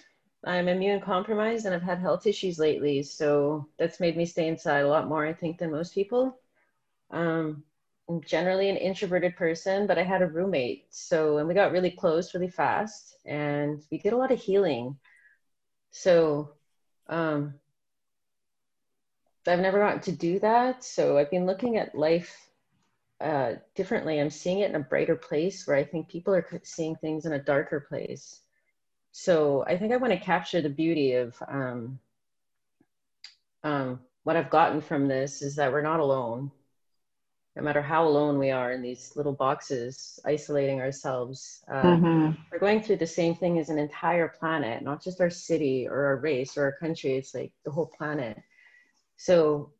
I'm 0.44 0.68
immune 0.68 1.00
compromised 1.00 1.66
and 1.66 1.74
I've 1.74 1.82
had 1.82 1.98
health 2.00 2.26
issues 2.26 2.58
lately, 2.58 3.02
so 3.02 3.68
that's 3.78 4.00
made 4.00 4.16
me 4.16 4.26
stay 4.26 4.48
inside 4.48 4.80
a 4.80 4.88
lot 4.88 5.08
more, 5.08 5.26
I 5.26 5.32
think, 5.32 5.58
than 5.58 5.70
most 5.72 5.94
people. 5.94 6.38
Um, 7.10 7.64
I'm 8.08 8.22
generally 8.22 8.68
an 8.70 8.76
introverted 8.76 9.36
person, 9.36 9.86
but 9.86 9.98
I 9.98 10.02
had 10.04 10.22
a 10.22 10.26
roommate, 10.26 10.86
so 10.90 11.38
and 11.38 11.48
we 11.48 11.54
got 11.54 11.72
really 11.72 11.90
close 11.90 12.34
really 12.34 12.50
fast, 12.50 13.16
and 13.24 13.82
we 13.90 13.98
did 13.98 14.12
a 14.12 14.16
lot 14.16 14.32
of 14.32 14.40
healing. 14.40 14.98
So, 15.90 16.52
um, 17.08 17.54
I've 19.46 19.60
never 19.60 19.78
gotten 19.78 20.00
to 20.02 20.12
do 20.12 20.38
that, 20.40 20.84
so 20.84 21.18
I've 21.18 21.30
been 21.30 21.46
looking 21.46 21.76
at 21.78 21.94
life 21.94 22.50
uh, 23.20 23.54
differently. 23.74 24.20
I'm 24.20 24.30
seeing 24.30 24.60
it 24.60 24.70
in 24.70 24.76
a 24.76 24.80
brighter 24.80 25.16
place 25.16 25.66
where 25.66 25.76
I 25.76 25.84
think 25.84 26.08
people 26.08 26.34
are 26.34 26.46
seeing 26.64 26.96
things 26.96 27.26
in 27.26 27.32
a 27.32 27.42
darker 27.42 27.80
place. 27.80 28.40
So 29.12 29.64
I 29.66 29.76
think 29.76 29.92
I 29.92 29.96
want 29.96 30.12
to 30.12 30.18
capture 30.18 30.60
the 30.60 30.68
beauty 30.68 31.14
of 31.14 31.36
um, 31.48 31.98
um, 33.62 34.00
what 34.24 34.36
I've 34.36 34.50
gotten 34.50 34.80
from 34.80 35.08
this 35.08 35.42
is 35.42 35.56
that 35.56 35.72
we're 35.72 35.82
not 35.82 36.00
alone. 36.00 36.50
No 37.56 37.62
matter 37.62 37.82
how 37.82 38.06
alone 38.06 38.38
we 38.38 38.50
are 38.50 38.72
in 38.72 38.82
these 38.82 39.12
little 39.16 39.32
boxes, 39.32 40.18
isolating 40.24 40.80
ourselves, 40.80 41.62
uh, 41.70 41.98
Mhm. 41.98 42.36
we're 42.50 42.58
going 42.58 42.82
through 42.82 42.96
the 42.96 43.06
same 43.06 43.34
thing 43.34 43.58
as 43.58 43.68
an 43.68 43.78
entire 43.78 44.28
planet, 44.28 44.82
not 44.82 45.02
just 45.02 45.20
our 45.20 45.30
city 45.30 45.86
or 45.88 46.06
our 46.06 46.16
race 46.16 46.56
or 46.56 46.64
our 46.64 46.76
country. 46.80 47.16
It's 47.16 47.34
like 47.34 47.52
the 47.64 47.70
whole 47.70 47.86
planet. 47.96 48.42
So 49.16 49.72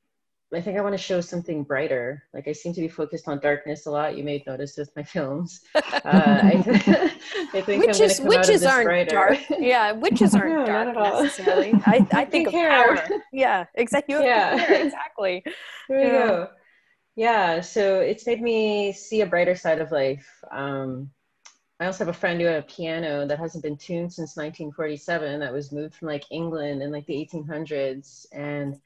I 0.54 0.60
think 0.60 0.78
I 0.78 0.80
want 0.82 0.94
to 0.94 0.98
show 0.98 1.20
something 1.20 1.62
brighter. 1.64 2.22
Like 2.32 2.48
I 2.48 2.52
seem 2.52 2.72
to 2.74 2.80
be 2.80 2.88
focused 2.88 3.28
on 3.28 3.40
darkness 3.40 3.86
a 3.86 3.90
lot. 3.90 4.16
You 4.16 4.24
may 4.24 4.38
have 4.38 4.46
noticed 4.46 4.78
with 4.78 4.94
my 4.96 5.02
films. 5.14 5.60
Uh, 5.74 5.80
I, 6.04 6.62
I 7.54 7.60
think 7.62 7.86
Witches, 7.86 8.20
I'm 8.20 8.26
going 8.28 8.42
to 8.42 8.44
come 8.44 8.44
out 8.44 8.44
of 8.44 8.48
witches 8.48 8.64
aren't 8.64 8.84
brighter. 8.86 9.10
dark. 9.10 9.38
Yeah, 9.58 9.92
witches 9.92 10.34
aren't 10.34 10.52
No, 10.52 10.66
dark 10.66 10.86
not 10.86 10.88
at 10.88 10.96
all. 10.96 11.22
necessarily. 11.22 11.72
I, 11.86 12.06
I 12.12 12.24
think 12.24 12.48
of 12.48 12.52
power. 12.54 13.04
Yeah, 13.32 13.64
exactly. 13.74 14.14
You 14.14 14.22
Yeah. 14.22 14.72
exactly. 14.84 15.42
There 15.88 15.98
we 15.98 16.04
Yeah. 16.04 16.26
go. 16.26 16.48
Yeah, 17.16 17.60
so 17.60 18.00
it's 18.00 18.26
made 18.26 18.42
me 18.42 18.92
see 18.92 19.20
a 19.20 19.26
brighter 19.26 19.54
side 19.54 19.80
of 19.80 19.92
life. 19.92 20.26
Um, 20.50 21.10
I 21.80 21.86
also 21.86 22.04
have 22.04 22.14
a 22.14 22.18
friend 22.18 22.40
who 22.40 22.46
had 22.46 22.58
a 22.58 22.66
piano 22.66 23.26
that 23.26 23.38
hasn't 23.38 23.62
been 23.64 23.76
tuned 23.76 24.12
since 24.12 24.36
1947 24.36 25.40
that 25.40 25.52
was 25.52 25.70
moved 25.72 25.94
from 25.94 26.08
like 26.08 26.24
England 26.30 26.82
in 26.82 26.90
like 26.90 27.06
the 27.06 27.14
1800s. 27.14 28.26
And 28.32 28.80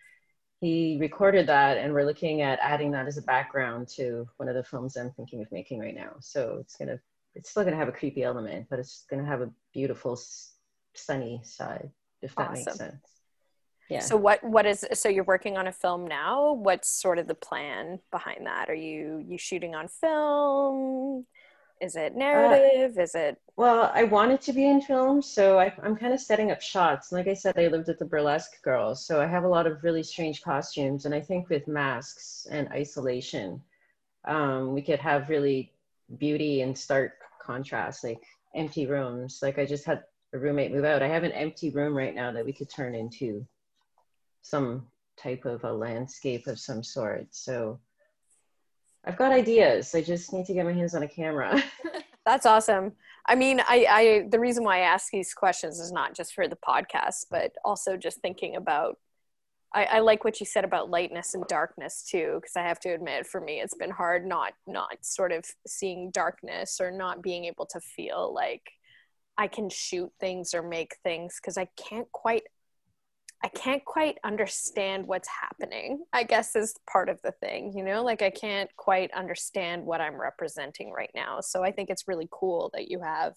he 0.60 0.98
recorded 1.00 1.46
that, 1.46 1.78
and 1.78 1.92
we're 1.92 2.04
looking 2.04 2.42
at 2.42 2.58
adding 2.60 2.90
that 2.92 3.06
as 3.06 3.16
a 3.16 3.22
background 3.22 3.88
to 3.96 4.28
one 4.38 4.48
of 4.48 4.54
the 4.54 4.64
films 4.64 4.96
I'm 4.96 5.10
thinking 5.12 5.40
of 5.40 5.50
making 5.52 5.78
right 5.78 5.94
now. 5.94 6.16
So 6.20 6.58
it's 6.60 6.76
gonna, 6.76 6.98
it's 7.34 7.50
still 7.50 7.64
gonna 7.64 7.76
have 7.76 7.88
a 7.88 7.92
creepy 7.92 8.24
element, 8.24 8.66
but 8.68 8.78
it's 8.78 9.04
gonna 9.08 9.24
have 9.24 9.40
a 9.40 9.50
beautiful, 9.72 10.18
sunny 10.94 11.40
side, 11.44 11.90
if 12.22 12.34
that 12.34 12.50
awesome. 12.50 12.64
makes 12.64 12.76
sense. 12.76 13.18
Yeah. 13.88 14.00
So 14.00 14.16
what 14.16 14.44
what 14.44 14.66
is 14.66 14.84
so 14.92 15.08
you're 15.08 15.24
working 15.24 15.56
on 15.56 15.66
a 15.66 15.72
film 15.72 16.06
now? 16.06 16.52
What's 16.52 16.90
sort 16.90 17.18
of 17.18 17.26
the 17.26 17.34
plan 17.34 18.00
behind 18.10 18.46
that? 18.46 18.68
Are 18.68 18.74
you 18.74 19.24
you 19.26 19.38
shooting 19.38 19.74
on 19.74 19.88
film? 19.88 21.24
Is 21.80 21.96
it 21.96 22.14
uh, 22.14 22.18
narrative? 22.18 22.96
Uh, 22.98 23.02
is 23.02 23.14
it? 23.14 23.40
Well, 23.56 23.90
I 23.94 24.04
wanted 24.04 24.40
to 24.42 24.52
be 24.52 24.66
in 24.68 24.80
film, 24.80 25.22
so 25.22 25.58
I, 25.58 25.72
am 25.82 25.96
kind 25.96 26.12
of 26.12 26.20
setting 26.20 26.50
up 26.50 26.60
shots. 26.60 27.12
Like 27.12 27.28
I 27.28 27.34
said, 27.34 27.58
I 27.58 27.68
lived 27.68 27.88
with 27.88 27.98
the 27.98 28.04
burlesque 28.04 28.62
girls, 28.62 29.04
so 29.04 29.20
I 29.20 29.26
have 29.26 29.44
a 29.44 29.48
lot 29.48 29.66
of 29.66 29.82
really 29.82 30.02
strange 30.02 30.42
costumes. 30.42 31.04
And 31.04 31.14
I 31.14 31.20
think 31.20 31.48
with 31.48 31.68
masks 31.68 32.46
and 32.50 32.68
isolation, 32.68 33.62
um, 34.26 34.74
we 34.74 34.82
could 34.82 34.98
have 35.00 35.28
really 35.28 35.72
beauty 36.18 36.62
and 36.62 36.76
stark 36.76 37.12
contrast, 37.42 38.04
like 38.04 38.22
empty 38.54 38.86
rooms. 38.86 39.40
Like 39.42 39.58
I 39.58 39.66
just 39.66 39.84
had 39.84 40.04
a 40.32 40.38
roommate 40.38 40.72
move 40.72 40.84
out. 40.84 41.02
I 41.02 41.08
have 41.08 41.24
an 41.24 41.32
empty 41.32 41.70
room 41.70 41.96
right 41.96 42.14
now 42.14 42.32
that 42.32 42.44
we 42.44 42.52
could 42.52 42.70
turn 42.70 42.94
into 42.94 43.46
some 44.42 44.86
type 45.16 45.44
of 45.44 45.64
a 45.64 45.72
landscape 45.72 46.46
of 46.46 46.58
some 46.58 46.82
sort. 46.82 47.26
So 47.30 47.80
I've 49.04 49.16
got 49.16 49.32
ideas. 49.32 49.94
I 49.94 50.02
just 50.02 50.32
need 50.32 50.46
to 50.46 50.54
get 50.54 50.66
my 50.66 50.72
hands 50.72 50.94
on 50.94 51.02
a 51.02 51.08
camera. 51.08 51.62
That's 52.26 52.46
awesome. 52.46 52.92
I 53.26 53.34
mean, 53.34 53.60
I, 53.60 53.86
I 53.90 54.26
the 54.28 54.40
reason 54.40 54.64
why 54.64 54.78
I 54.78 54.80
ask 54.80 55.10
these 55.10 55.32
questions 55.34 55.80
is 55.80 55.92
not 55.92 56.14
just 56.14 56.34
for 56.34 56.48
the 56.48 56.56
podcast, 56.56 57.26
but 57.30 57.52
also 57.64 57.96
just 57.96 58.20
thinking 58.20 58.56
about. 58.56 58.98
I, 59.74 59.84
I 59.84 59.98
like 59.98 60.24
what 60.24 60.40
you 60.40 60.46
said 60.46 60.64
about 60.64 60.88
lightness 60.88 61.34
and 61.34 61.46
darkness 61.46 62.02
too, 62.10 62.38
because 62.40 62.56
I 62.56 62.62
have 62.62 62.80
to 62.80 62.88
admit, 62.88 63.26
for 63.26 63.38
me, 63.38 63.60
it's 63.60 63.74
been 63.74 63.90
hard 63.90 64.26
not 64.26 64.54
not 64.66 64.96
sort 65.02 65.30
of 65.30 65.44
seeing 65.66 66.10
darkness 66.10 66.78
or 66.80 66.90
not 66.90 67.22
being 67.22 67.44
able 67.44 67.66
to 67.66 67.80
feel 67.80 68.32
like 68.34 68.62
I 69.36 69.46
can 69.46 69.70
shoot 69.70 70.10
things 70.18 70.52
or 70.52 70.62
make 70.62 70.96
things 71.04 71.38
because 71.40 71.56
I 71.56 71.68
can't 71.76 72.10
quite 72.12 72.44
I 73.42 73.48
can't 73.48 73.84
quite 73.84 74.18
understand 74.24 75.06
what's 75.06 75.28
happening, 75.28 76.02
I 76.12 76.24
guess 76.24 76.56
is 76.56 76.74
part 76.90 77.08
of 77.08 77.22
the 77.22 77.30
thing, 77.30 77.72
you 77.76 77.84
know, 77.84 78.02
like 78.02 78.20
I 78.20 78.30
can't 78.30 78.68
quite 78.76 79.12
understand 79.14 79.84
what 79.84 80.00
I'm 80.00 80.20
representing 80.20 80.90
right 80.90 81.12
now. 81.14 81.40
So 81.40 81.62
I 81.62 81.70
think 81.70 81.88
it's 81.88 82.08
really 82.08 82.28
cool 82.32 82.70
that 82.74 82.90
you 82.90 83.00
have, 83.00 83.34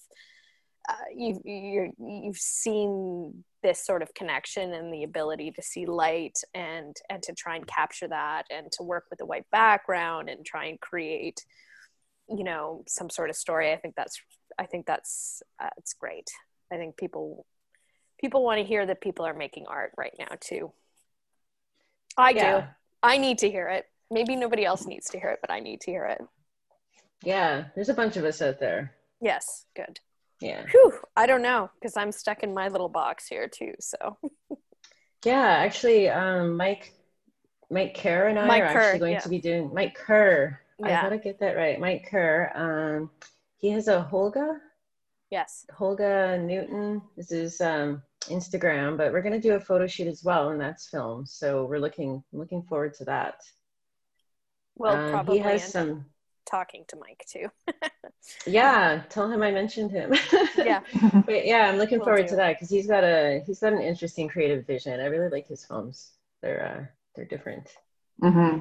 uh, 0.89 0.96
you've, 1.15 1.41
you 1.46 1.91
you've 2.00 2.38
seen 2.38 3.43
this 3.62 3.86
sort 3.86 4.01
of 4.01 4.12
connection 4.15 4.74
and 4.74 4.91
the 4.91 5.03
ability 5.03 5.51
to 5.51 5.62
see 5.62 5.86
light 5.86 6.39
and, 6.55 6.96
and 7.08 7.22
to 7.22 7.34
try 7.34 7.55
and 7.55 7.67
capture 7.67 8.08
that 8.08 8.48
and 8.50 8.72
to 8.72 8.84
work 8.84 9.05
with 9.12 9.22
a 9.22 9.25
white 9.25 9.46
background 9.51 10.29
and 10.29 10.43
try 10.43 10.65
and 10.65 10.79
create, 10.81 11.46
you 12.27 12.43
know, 12.43 12.84
some 12.88 13.12
sort 13.12 13.29
of 13.29 13.36
story. 13.36 13.72
I 13.72 13.77
think 13.77 13.93
that's, 13.96 14.20
I 14.58 14.65
think 14.65 14.88
that's, 14.88 15.43
uh, 15.62 15.70
it's 15.77 15.93
great. 15.93 16.31
I 16.74 16.77
think 16.77 16.98
people 16.98 17.46
people 18.21 18.43
want 18.43 18.59
to 18.59 18.63
hear 18.63 18.85
that 18.85 19.01
people 19.01 19.25
are 19.25 19.33
making 19.33 19.65
art 19.67 19.91
right 19.97 20.13
now 20.17 20.35
too. 20.39 20.71
I 22.17 22.31
yeah. 22.31 22.61
do. 22.61 22.67
I 23.03 23.17
need 23.17 23.39
to 23.39 23.49
hear 23.49 23.67
it. 23.67 23.85
Maybe 24.09 24.35
nobody 24.35 24.63
else 24.63 24.85
needs 24.85 25.09
to 25.09 25.19
hear 25.19 25.29
it, 25.29 25.39
but 25.41 25.51
I 25.51 25.59
need 25.59 25.81
to 25.81 25.91
hear 25.91 26.05
it. 26.05 26.21
Yeah, 27.23 27.65
there's 27.75 27.89
a 27.89 27.93
bunch 27.93 28.17
of 28.17 28.25
us 28.25 28.41
out 28.41 28.59
there. 28.59 28.93
Yes, 29.21 29.65
good. 29.75 29.99
Yeah. 30.41 30.65
Whew, 30.71 30.93
I 31.15 31.27
don't 31.27 31.43
know 31.43 31.69
because 31.75 31.95
I'm 31.95 32.12
stuck 32.12 32.43
in 32.43 32.53
my 32.53 32.67
little 32.67 32.89
box 32.89 33.27
here 33.27 33.47
too. 33.47 33.73
So. 33.79 34.17
yeah, 35.25 35.47
actually, 35.47 36.10
um, 36.10 36.57
Mike, 36.57 36.93
Mike 37.69 37.97
Kerr 38.01 38.27
and 38.27 38.39
I 38.39 38.47
Mike 38.47 38.63
are 38.63 38.73
Kerr, 38.73 38.79
actually 38.79 38.99
going 38.99 39.13
yeah. 39.13 39.19
to 39.19 39.29
be 39.29 39.39
doing 39.39 39.71
Mike 39.73 39.95
Kerr. 39.95 40.60
Yeah. 40.79 40.99
I 40.99 41.03
gotta 41.03 41.19
get 41.19 41.39
that 41.39 41.55
right. 41.55 41.79
Mike 41.79 42.07
Kerr. 42.10 42.51
Um, 42.55 43.12
he 43.57 43.69
has 43.69 43.88
a 43.88 44.07
Holga. 44.12 44.57
Yes. 45.29 45.65
Holga 45.71 46.41
Newton. 46.41 47.03
This 47.15 47.31
is 47.31 47.62
um, 47.62 48.01
Instagram, 48.29 48.97
but 48.97 49.12
we're 49.12 49.21
going 49.21 49.39
to 49.39 49.47
do 49.47 49.55
a 49.55 49.60
photo 49.60 49.88
shoot 49.88 50.07
as 50.07 50.23
well, 50.23 50.49
and 50.49 50.62
that's 50.62 50.88
film. 50.88 51.25
So 51.25 51.65
we're 51.65 51.79
looking 51.79 52.23
looking 52.31 52.63
forward 52.63 52.93
to 52.95 53.05
that. 53.05 53.41
Well, 54.75 54.95
um, 54.95 55.12
probably 55.12 55.38
he 55.38 55.43
has 55.43 55.71
some 55.71 56.05
talking 56.45 56.84
to 56.88 56.97
Mike 56.97 57.25
too. 57.27 57.47
yeah, 58.45 59.03
tell 59.10 59.29
him 59.29 59.41
I 59.41 59.51
mentioned 59.51 59.91
him. 59.91 60.13
yeah, 60.57 60.81
but 61.25 61.45
yeah, 61.45 61.69
I'm 61.69 61.77
looking 61.77 61.99
we'll 61.99 62.05
forward 62.05 62.23
do. 62.23 62.29
to 62.29 62.36
that 62.38 62.55
because 62.55 62.69
he's 62.69 62.88
got 62.88 63.03
a 63.03 63.41
he's 63.45 63.60
got 63.60 63.73
an 63.73 63.81
interesting 63.81 64.27
creative 64.27 64.65
vision. 64.65 64.99
I 64.99 65.05
really 65.05 65.29
like 65.29 65.47
his 65.47 65.65
films. 65.65 66.12
They're 66.41 66.65
uh, 66.65 66.86
they're 67.15 67.25
different. 67.25 67.67
Mm-hmm. 68.21 68.60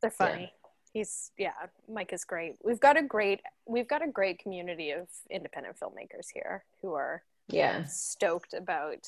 They're 0.00 0.10
funny. 0.10 0.42
Yeah. 0.42 0.68
He's 0.92 1.30
yeah, 1.38 1.52
Mike 1.88 2.12
is 2.12 2.24
great. 2.24 2.56
We've 2.64 2.80
got 2.80 2.96
a 2.96 3.02
great 3.02 3.40
we've 3.66 3.88
got 3.88 4.02
a 4.02 4.10
great 4.10 4.38
community 4.38 4.90
of 4.90 5.08
independent 5.30 5.76
filmmakers 5.78 6.28
here 6.32 6.64
who 6.80 6.94
are 6.94 7.22
yeah 7.48 7.84
stoked 7.84 8.54
about 8.54 9.06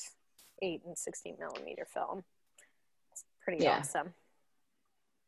8 0.61 0.81
and 0.85 0.97
16 0.97 1.35
millimeter 1.39 1.85
film. 1.85 2.23
It's 3.11 3.23
pretty 3.43 3.63
yeah. 3.63 3.79
awesome. 3.79 4.13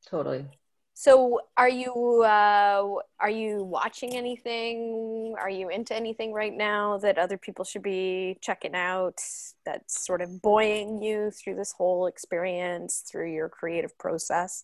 Totally. 0.08 0.46
So 0.94 1.42
are 1.58 1.70
you 1.70 2.22
uh, 2.24 2.84
are 3.20 3.30
you 3.30 3.64
watching 3.64 4.16
anything? 4.16 5.36
Are 5.40 5.50
you 5.50 5.70
into 5.70 5.96
anything 5.96 6.32
right 6.34 6.56
now 6.56 6.98
that 7.00 7.18
other 7.18 7.38
people 7.38 7.66
should 7.66 7.82
be 7.82 8.38
checking 8.42 8.76
out 8.76 9.20
that's 9.66 10.06
sort 10.06 10.22
of 10.22 10.42
buoying 10.42 11.02
you 11.02 11.32
through 11.32 11.56
this 11.56 11.72
whole 11.72 12.08
experience 12.08 13.04
through 13.10 13.34
your 13.34 13.50
creative 13.50 13.98
process? 13.98 14.64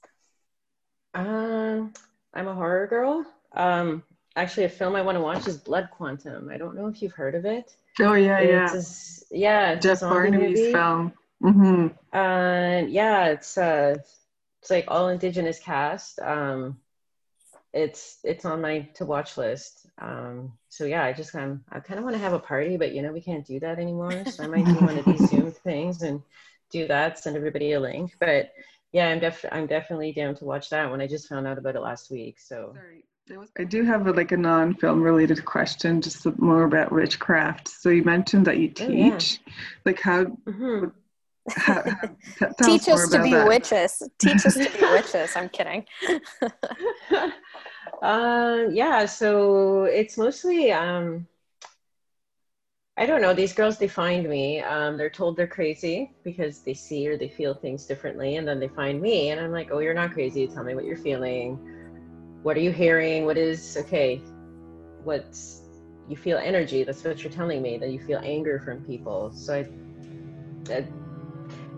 Um 1.16 1.94
i'm 2.34 2.48
a 2.48 2.54
horror 2.54 2.88
girl. 2.88 3.26
Um 3.54 4.04
actually 4.36 4.66
a 4.66 4.70
film 4.70 4.96
i 4.96 5.02
want 5.02 5.16
to 5.16 5.22
watch 5.22 5.48
is 5.48 5.58
blood 5.58 5.90
quantum. 5.92 6.50
I 6.50 6.58
don't 6.58 6.76
know 6.76 6.88
if 6.88 7.02
you've 7.02 7.14
heard 7.14 7.34
of 7.36 7.46
it 7.46 7.76
Oh 8.00 8.14
yeah, 8.14 8.42
yeah, 8.42 8.74
it's 8.74 9.24
a, 9.32 9.36
yeah. 9.38 9.72
It's 9.72 9.84
Jeff 9.84 10.02
Barnaby's 10.02 10.72
film. 10.72 11.14
Mm-hmm. 11.44 11.88
Uh, 12.16 12.88
yeah, 12.88 13.28
it's 13.28 13.58
uh, 13.58 13.96
it's 14.62 14.70
like 14.70 14.86
all 14.88 15.10
indigenous 15.10 15.60
cast. 15.60 16.20
Um, 16.20 16.80
it's 17.74 18.20
it's 18.24 18.46
on 18.46 18.62
my 18.62 18.82
to 18.96 19.06
watch 19.06 19.38
list. 19.38 19.88
Um, 20.00 20.54
so 20.70 20.86
yeah, 20.86 21.04
I 21.04 21.14
just 21.14 21.32
kind 21.32 21.52
of 21.52 21.60
I 21.72 21.80
kind 21.80 21.98
of 21.98 22.04
want 22.04 22.16
to 22.16 22.22
have 22.22 22.34
a 22.34 22.40
party, 22.40 22.78
but 22.78 22.94
you 22.94 23.02
know 23.02 23.12
we 23.12 23.22
can't 23.22 23.46
do 23.46 23.60
that 23.60 23.80
anymore. 23.80 24.26
So 24.26 24.44
I 24.44 24.48
might 24.48 24.66
do 24.66 24.86
one 24.86 24.98
of 24.98 25.06
these 25.06 25.30
Zoom 25.30 25.52
things 25.52 26.02
and 26.02 26.22
do 26.70 26.88
that. 26.88 27.20
Send 27.20 27.36
everybody 27.36 27.74
a 27.74 27.80
link. 27.80 28.16
But 28.20 28.52
yeah, 28.92 29.08
I'm 29.10 29.20
def 29.20 29.44
I'm 29.52 29.68
definitely 29.68 30.12
down 30.12 30.36
to 30.36 30.46
watch 30.46 30.70
that 30.70 30.90
one. 30.90 31.02
I 31.02 31.08
just 31.08 31.28
found 31.28 31.48
out 31.48 31.58
about 31.58 31.76
it 31.76 31.82
last 31.82 32.12
week. 32.12 32.40
So. 32.40 32.74
Sorry. 32.76 33.04
I 33.58 33.64
do 33.64 33.84
have 33.84 34.08
a, 34.08 34.12
like 34.12 34.32
a 34.32 34.38
non-film 34.38 35.02
related 35.02 35.44
question, 35.46 36.02
just 36.02 36.26
more 36.40 36.64
about 36.64 36.92
witchcraft. 36.92 37.68
So 37.68 37.90
you 37.90 38.04
mentioned 38.04 38.46
that 38.46 38.58
you 38.58 38.70
teach, 38.70 39.40
oh, 39.40 39.50
yeah. 39.50 39.54
like 39.86 40.00
how, 40.00 40.26
mm-hmm. 40.26 40.86
how, 41.50 41.84
how 42.40 42.48
teach 42.64 42.88
us, 42.88 43.04
us 43.04 43.10
to 43.10 43.24
be 43.24 43.32
that. 43.32 43.48
witches. 43.48 44.02
Teach 44.20 44.46
us 44.46 44.54
to 44.54 44.70
be 44.70 44.82
witches. 44.92 45.36
I'm 45.36 45.50
kidding. 45.50 45.86
uh, 48.02 48.66
yeah, 48.72 49.06
so 49.06 49.84
it's 49.84 50.18
mostly 50.18 50.72
um, 50.72 51.28
I 53.00 53.06
don't 53.06 53.22
know. 53.22 53.34
These 53.34 53.54
girls, 53.54 53.78
they 53.78 53.88
find 53.88 54.28
me. 54.28 54.60
Um, 54.62 54.98
they're 54.98 55.10
told 55.10 55.38
they're 55.38 55.46
crazy 55.46 56.12
because 56.24 56.60
they 56.60 56.74
see 56.74 57.08
or 57.08 57.16
they 57.16 57.30
feel 57.30 57.54
things 57.54 57.86
differently, 57.86 58.38
and 58.38 58.48
then 58.48 58.60
they 58.60 58.70
find 58.70 59.00
me, 59.00 59.30
and 59.30 59.40
I'm 59.40 59.52
like, 59.52 59.70
"Oh, 59.72 59.80
you're 59.80 59.94
not 59.94 60.14
crazy. 60.14 60.48
Tell 60.48 60.64
me 60.64 60.74
what 60.74 60.86
you're 60.86 60.98
feeling." 60.98 61.77
What 62.44 62.58
are 62.58 62.62
you 62.62 62.72
hearing? 62.72 63.26
What 63.26 63.38
is 63.38 63.78
okay 63.78 64.22
what's 65.08 65.62
you 66.10 66.16
feel 66.16 66.38
energy. 66.38 66.84
That's 66.84 67.04
what 67.04 67.24
you're 67.24 67.34
telling 67.34 67.62
me 67.62 67.78
that 67.78 67.90
you 67.90 68.00
feel 68.00 68.20
anger 68.24 68.60
from 68.60 68.84
people. 68.86 69.32
So 69.32 69.56
i, 69.56 70.74
I 70.74 70.88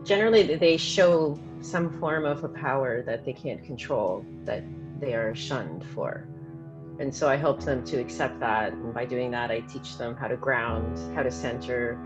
generally 0.04 0.56
they 0.56 0.78
show 0.78 1.40
some 1.62 2.00
form 2.00 2.26
of 2.26 2.44
a 2.44 2.50
power 2.50 3.02
that 3.04 3.26
they 3.26 3.34
can't 3.34 3.64
control 3.64 4.26
that 4.46 4.64
they 5.00 5.14
are 5.14 5.34
shunned 5.36 5.86
for. 5.94 6.28
And 7.00 7.16
so 7.16 7.30
i 7.30 7.36
help 7.36 7.62
them 7.62 7.84
to 7.86 7.98
accept 7.98 8.40
that. 8.40 8.74
And 8.74 8.94
by 8.94 9.06
doing 9.06 9.32
that 9.32 9.52
i 9.52 9.60
teach 9.62 9.98
them 9.98 10.16
how 10.16 10.28
to 10.28 10.38
ground 10.38 10.98
how 11.16 11.24
to 11.24 11.32
center 11.32 11.98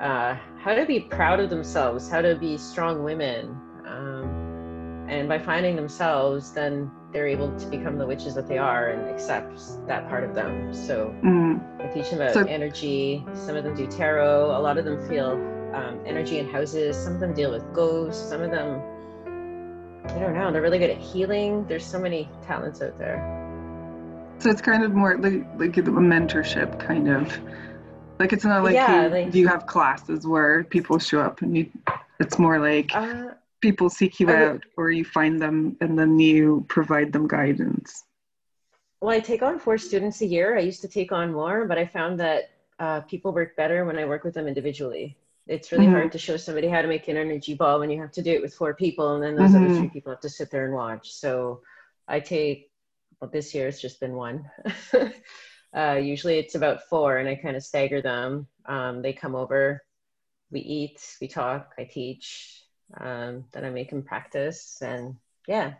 uh, 0.00 0.36
how 0.58 0.74
to 0.74 0.84
be 0.84 0.98
proud 1.00 1.38
of 1.38 1.50
themselves 1.50 2.08
how 2.08 2.22
to 2.22 2.34
be 2.36 2.56
strong 2.56 3.04
women. 3.04 3.56
Um, 3.86 5.06
and 5.08 5.28
by 5.28 5.38
finding 5.38 5.76
themselves 5.76 6.52
then 6.52 6.90
they're 7.12 7.26
able 7.26 7.54
to 7.58 7.66
become 7.66 7.98
the 7.98 8.06
witches 8.06 8.34
that 8.34 8.48
they 8.48 8.58
are 8.58 8.88
and 8.88 9.08
accept 9.10 9.60
that 9.86 10.08
part 10.08 10.24
of 10.24 10.34
them. 10.34 10.72
So 10.72 11.14
mm. 11.22 11.60
I 11.80 11.86
teach 11.92 12.10
them 12.10 12.20
about 12.20 12.34
so, 12.34 12.44
energy. 12.44 13.24
Some 13.34 13.56
of 13.56 13.64
them 13.64 13.74
do 13.74 13.86
tarot. 13.86 14.56
A 14.56 14.60
lot 14.60 14.78
of 14.78 14.84
them 14.84 15.06
feel 15.08 15.32
um, 15.74 16.00
energy 16.06 16.38
in 16.38 16.48
houses. 16.48 16.96
Some 16.96 17.14
of 17.14 17.20
them 17.20 17.34
deal 17.34 17.50
with 17.50 17.70
ghosts. 17.74 18.28
Some 18.28 18.40
of 18.40 18.50
them 18.50 18.80
I 20.04 20.18
don't 20.18 20.34
know. 20.34 20.50
They're 20.50 20.62
really 20.62 20.78
good 20.78 20.90
at 20.90 20.98
healing. 20.98 21.64
There's 21.66 21.84
so 21.86 21.98
many 21.98 22.28
talents 22.46 22.82
out 22.82 22.98
there. 22.98 23.38
So 24.40 24.50
it's 24.50 24.60
kind 24.60 24.82
of 24.82 24.92
more 24.94 25.16
like 25.16 25.46
like 25.56 25.76
a 25.76 25.82
mentorship 25.82 26.78
kind 26.80 27.08
of. 27.08 27.38
Like 28.18 28.32
it's 28.32 28.44
not 28.44 28.64
like 28.64 28.74
Yeah, 28.74 29.04
you, 29.04 29.08
like- 29.10 29.34
you 29.34 29.48
have 29.48 29.66
classes 29.66 30.26
where 30.26 30.64
people 30.64 30.98
show 30.98 31.20
up 31.20 31.42
and 31.42 31.56
you 31.56 31.70
it's 32.18 32.38
more 32.38 32.58
like 32.58 32.90
Uh, 32.94 33.30
people 33.62 33.90
seek 33.90 34.20
you 34.20 34.32
out 34.32 34.62
or 34.76 34.90
you 34.90 35.04
find 35.04 35.40
them 35.40 35.76
and 35.80 35.98
then 35.98 36.18
you 36.18 36.66
provide 36.68 37.12
them 37.12 37.28
guidance. 37.28 38.04
well, 39.00 39.10
I 39.10 39.20
take 39.20 39.42
on 39.42 39.58
four 39.58 39.78
students 39.78 40.20
a 40.20 40.26
year. 40.26 40.56
I 40.56 40.60
used 40.60 40.80
to 40.82 40.88
take 40.88 41.12
on 41.12 41.32
more, 41.32 41.66
but 41.66 41.78
I 41.78 41.86
found 41.86 42.20
that 42.20 42.44
uh, 42.78 43.00
people 43.02 43.32
work 43.32 43.56
better 43.56 43.84
when 43.84 43.98
I 43.98 44.04
work 44.04 44.24
with 44.24 44.34
them 44.34 44.46
individually. 44.46 45.18
It's 45.48 45.72
really 45.72 45.88
Mhm. 45.88 45.92
hard 45.92 46.12
to 46.12 46.18
show 46.18 46.36
somebody 46.36 46.68
how 46.68 46.82
to 46.82 46.88
make 46.88 47.08
an 47.08 47.16
energy 47.16 47.54
ball 47.54 47.80
when 47.80 47.90
you 47.90 48.00
have 48.00 48.12
to 48.12 48.22
do 48.22 48.30
it 48.32 48.42
with 48.42 48.54
four 48.54 48.74
people, 48.74 49.14
and 49.14 49.22
then 49.22 49.34
those 49.36 49.54
other 49.54 49.68
Mhm. 49.68 49.78
three 49.78 49.88
people 49.88 50.12
have 50.12 50.20
to 50.20 50.28
sit 50.30 50.50
there 50.50 50.66
and 50.66 50.74
watch. 50.74 51.12
So 51.12 51.62
I 52.06 52.20
take, 52.20 52.70
well, 53.20 53.30
this 53.30 53.54
year 53.54 53.66
it's 53.66 53.80
just 53.80 53.98
been 54.00 54.14
one. 54.14 54.48
uh, 55.76 55.94
usually 56.00 56.38
it's 56.38 56.54
about 56.54 56.84
four, 56.88 57.18
and 57.18 57.28
I 57.28 57.34
kind 57.34 57.56
of 57.56 57.64
stagger 57.64 58.02
them. 58.02 58.46
Um, 58.66 59.02
they 59.02 59.12
come 59.12 59.34
over, 59.34 59.82
we 60.50 60.60
eat, 60.60 61.00
we 61.20 61.28
talk, 61.28 61.72
I 61.78 61.84
teach, 61.84 62.61
um, 62.98 63.44
then 63.52 63.64
I 63.64 63.70
make 63.70 63.90
them 63.90 64.02
practice, 64.02 64.80
and 64.82 65.16
yeah. 65.46 65.74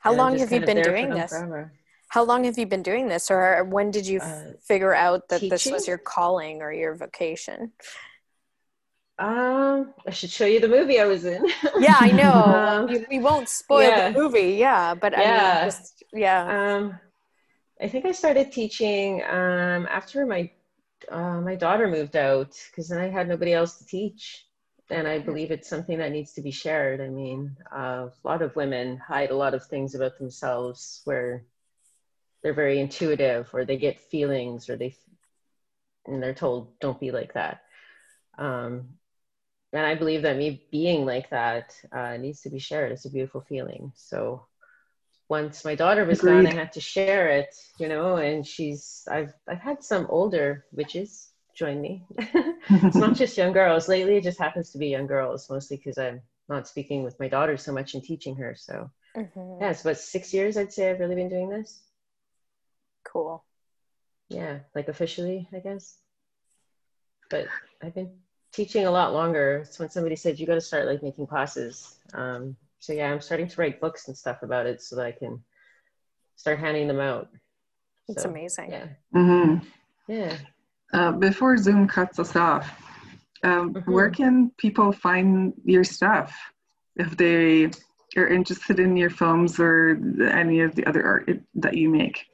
How 0.00 0.12
And 0.12 0.18
long 0.18 0.36
have 0.38 0.52
you 0.52 0.60
been 0.60 0.82
doing 0.82 1.14
this? 1.14 1.32
forever. 1.32 1.72
How 2.08 2.22
long 2.24 2.44
have 2.44 2.58
you 2.58 2.66
been 2.66 2.82
doing 2.82 3.08
this, 3.08 3.30
or 3.30 3.64
when 3.64 3.90
did 3.90 4.06
you 4.06 4.20
Uh, 4.20 4.52
figure 4.66 4.94
out 4.94 5.28
that 5.30 5.48
this 5.48 5.70
was 5.70 5.88
your 5.88 5.98
calling 5.98 6.62
or 6.62 6.72
your 6.72 6.94
vocation? 6.94 7.72
Um, 9.18 9.94
I 10.06 10.10
should 10.10 10.30
show 10.30 10.46
you 10.46 10.60
the 10.60 10.68
movie 10.68 10.98
I 11.00 11.04
was 11.06 11.24
in. 11.24 11.44
Yeah, 11.76 11.96
I 11.98 12.12
know. 12.12 12.62
Um, 12.86 12.86
we, 12.88 13.04
we 13.08 13.18
won't 13.18 13.48
spoil 13.48 13.92
yeah. 13.92 14.12
the 14.12 14.20
movie, 14.20 14.54
yeah, 14.58 14.94
but 14.94 15.16
I 15.16 15.26
Yeah. 15.26 15.26
mean, 15.26 15.60
just 15.60 16.02
yeah. 16.12 16.52
Um, 16.76 17.00
I 17.80 17.88
think 17.88 18.06
I 18.06 18.12
started 18.12 18.52
teaching 18.52 19.22
um, 19.24 19.86
after 19.90 20.26
my 20.26 20.50
uh, 21.10 21.40
my 21.40 21.56
daughter 21.56 21.88
moved 21.88 22.16
out 22.16 22.56
because 22.70 22.88
then 22.88 23.00
I 23.00 23.08
had 23.08 23.28
nobody 23.28 23.52
else 23.52 23.78
to 23.78 23.86
teach, 23.86 24.46
and 24.92 25.08
I 25.08 25.18
believe 25.18 25.50
it's 25.50 25.68
something 25.68 25.98
that 25.98 26.12
needs 26.12 26.34
to 26.34 26.42
be 26.42 26.50
shared. 26.50 27.00
I 27.00 27.08
mean, 27.08 27.56
uh, 27.74 28.08
a 28.08 28.28
lot 28.28 28.42
of 28.42 28.56
women 28.56 28.98
hide 28.98 29.30
a 29.30 29.36
lot 29.36 29.54
of 29.54 29.66
things 29.66 29.94
about 29.94 30.18
themselves 30.18 31.00
where 31.04 31.44
they're 32.42 32.54
very 32.54 32.80
intuitive, 32.80 33.48
or 33.52 33.64
they 33.64 33.76
get 33.78 34.00
feelings, 34.00 34.68
or 34.68 34.76
they 34.76 34.94
and 36.06 36.22
they're 36.22 36.34
told 36.34 36.78
don't 36.80 37.00
be 37.00 37.10
like 37.10 37.34
that. 37.34 37.62
Um, 38.38 38.98
and 39.72 39.86
I 39.86 39.94
believe 39.94 40.22
that 40.22 40.36
me 40.36 40.66
being 40.70 41.06
like 41.06 41.30
that 41.30 41.74
uh, 41.92 42.16
needs 42.16 42.42
to 42.42 42.50
be 42.50 42.58
shared. 42.58 42.92
It's 42.92 43.06
a 43.06 43.10
beautiful 43.10 43.40
feeling. 43.40 43.92
So 43.96 44.46
once 45.28 45.64
my 45.64 45.74
daughter 45.74 46.04
was 46.04 46.20
gone, 46.20 46.46
I 46.46 46.52
had 46.52 46.72
to 46.72 46.80
share 46.80 47.28
it, 47.28 47.54
you 47.78 47.88
know. 47.88 48.16
And 48.16 48.46
she's 48.46 49.06
I've 49.10 49.32
I've 49.48 49.60
had 49.60 49.82
some 49.82 50.06
older 50.10 50.66
witches 50.72 51.31
join 51.54 51.80
me. 51.80 52.04
it's 52.18 52.96
not 52.96 53.16
just 53.16 53.36
young 53.36 53.52
girls. 53.52 53.88
Lately, 53.88 54.16
it 54.16 54.24
just 54.24 54.38
happens 54.38 54.70
to 54.70 54.78
be 54.78 54.88
young 54.88 55.06
girls, 55.06 55.48
mostly 55.50 55.76
because 55.76 55.98
I'm 55.98 56.20
not 56.48 56.68
speaking 56.68 57.02
with 57.02 57.18
my 57.20 57.28
daughter 57.28 57.56
so 57.56 57.72
much 57.72 57.94
and 57.94 58.02
teaching 58.02 58.36
her. 58.36 58.54
So 58.58 58.90
Mhm. 59.16 59.60
yeah, 59.60 59.70
it's 59.70 59.82
about 59.82 59.98
six 59.98 60.32
years 60.32 60.56
I'd 60.56 60.72
say 60.72 60.90
I've 60.90 61.00
really 61.00 61.14
been 61.14 61.28
doing 61.28 61.50
this. 61.50 61.82
Cool. 63.04 63.44
Yeah, 64.28 64.60
like 64.74 64.88
officially, 64.88 65.48
I 65.52 65.58
guess. 65.58 65.98
But 67.30 67.46
I've 67.82 67.94
been 67.94 68.18
teaching 68.52 68.86
a 68.86 68.90
lot 68.90 69.12
longer. 69.12 69.64
So 69.70 69.84
when 69.84 69.90
somebody 69.90 70.16
said 70.16 70.38
you 70.38 70.46
got 70.46 70.54
to 70.54 70.60
start 70.60 70.86
like 70.86 71.02
making 71.02 71.26
classes, 71.26 71.98
um, 72.14 72.56
so 72.78 72.92
yeah, 72.92 73.10
I'm 73.12 73.20
starting 73.20 73.48
to 73.48 73.60
write 73.60 73.80
books 73.80 74.08
and 74.08 74.16
stuff 74.16 74.42
about 74.42 74.66
it 74.66 74.82
so 74.82 74.96
that 74.96 75.06
I 75.06 75.12
can 75.12 75.42
start 76.36 76.58
handing 76.58 76.88
them 76.88 77.00
out. 77.00 77.28
It's 78.08 78.22
So, 78.22 78.30
amazing. 78.30 78.70
Yeah, 78.70 78.86
hmm 79.12 79.54
yeah. 80.08 80.36
Uh, 80.92 81.12
before 81.12 81.56
Zoom 81.56 81.88
cuts 81.88 82.18
us 82.18 82.36
off, 82.36 82.78
um, 83.42 83.74
Mhm. 83.74 83.92
where 83.92 84.10
can 84.10 84.50
people 84.58 84.92
find 84.92 85.54
your 85.64 85.84
stuff 85.84 86.36
if 86.96 87.16
they 87.16 87.70
are 88.16 88.28
interested 88.28 88.78
in 88.78 88.96
your 88.96 89.08
films 89.08 89.58
or 89.58 89.98
any 90.30 90.60
of 90.60 90.74
the 90.74 90.84
other 90.86 91.04
art 91.04 91.40
that 91.54 91.74
you 91.76 91.88
make? 91.88 92.26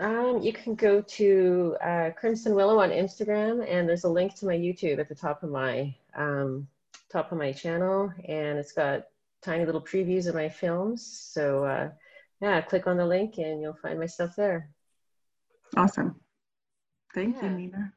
Um, 0.00 0.40
you 0.42 0.52
can 0.52 0.74
go 0.74 1.02
to 1.02 1.76
uh, 1.80 2.10
Crimson 2.16 2.54
Willow 2.54 2.80
on 2.80 2.90
Instagram, 2.90 3.64
and 3.68 3.88
there's 3.88 4.04
a 4.04 4.08
link 4.08 4.34
to 4.36 4.46
my 4.46 4.56
YouTube 4.56 4.98
at 4.98 5.08
the 5.08 5.14
top 5.14 5.42
of 5.42 5.50
my 5.50 5.94
um, 6.14 6.66
top 7.10 7.30
of 7.30 7.38
my 7.38 7.52
channel, 7.52 8.12
and 8.24 8.58
it's 8.58 8.72
got 8.72 9.06
tiny 9.42 9.66
little 9.66 9.80
previews 9.80 10.26
of 10.26 10.34
my 10.34 10.48
films. 10.48 11.06
So 11.06 11.64
uh, 11.64 11.90
yeah, 12.40 12.60
click 12.62 12.86
on 12.86 12.96
the 12.96 13.06
link, 13.06 13.38
and 13.38 13.60
you'll 13.60 13.74
find 13.74 14.00
my 14.00 14.06
stuff 14.06 14.34
there. 14.36 14.70
Awesome. 15.76 16.18
Thank 17.14 17.42
you. 17.42 17.50
Nina. 17.50 17.92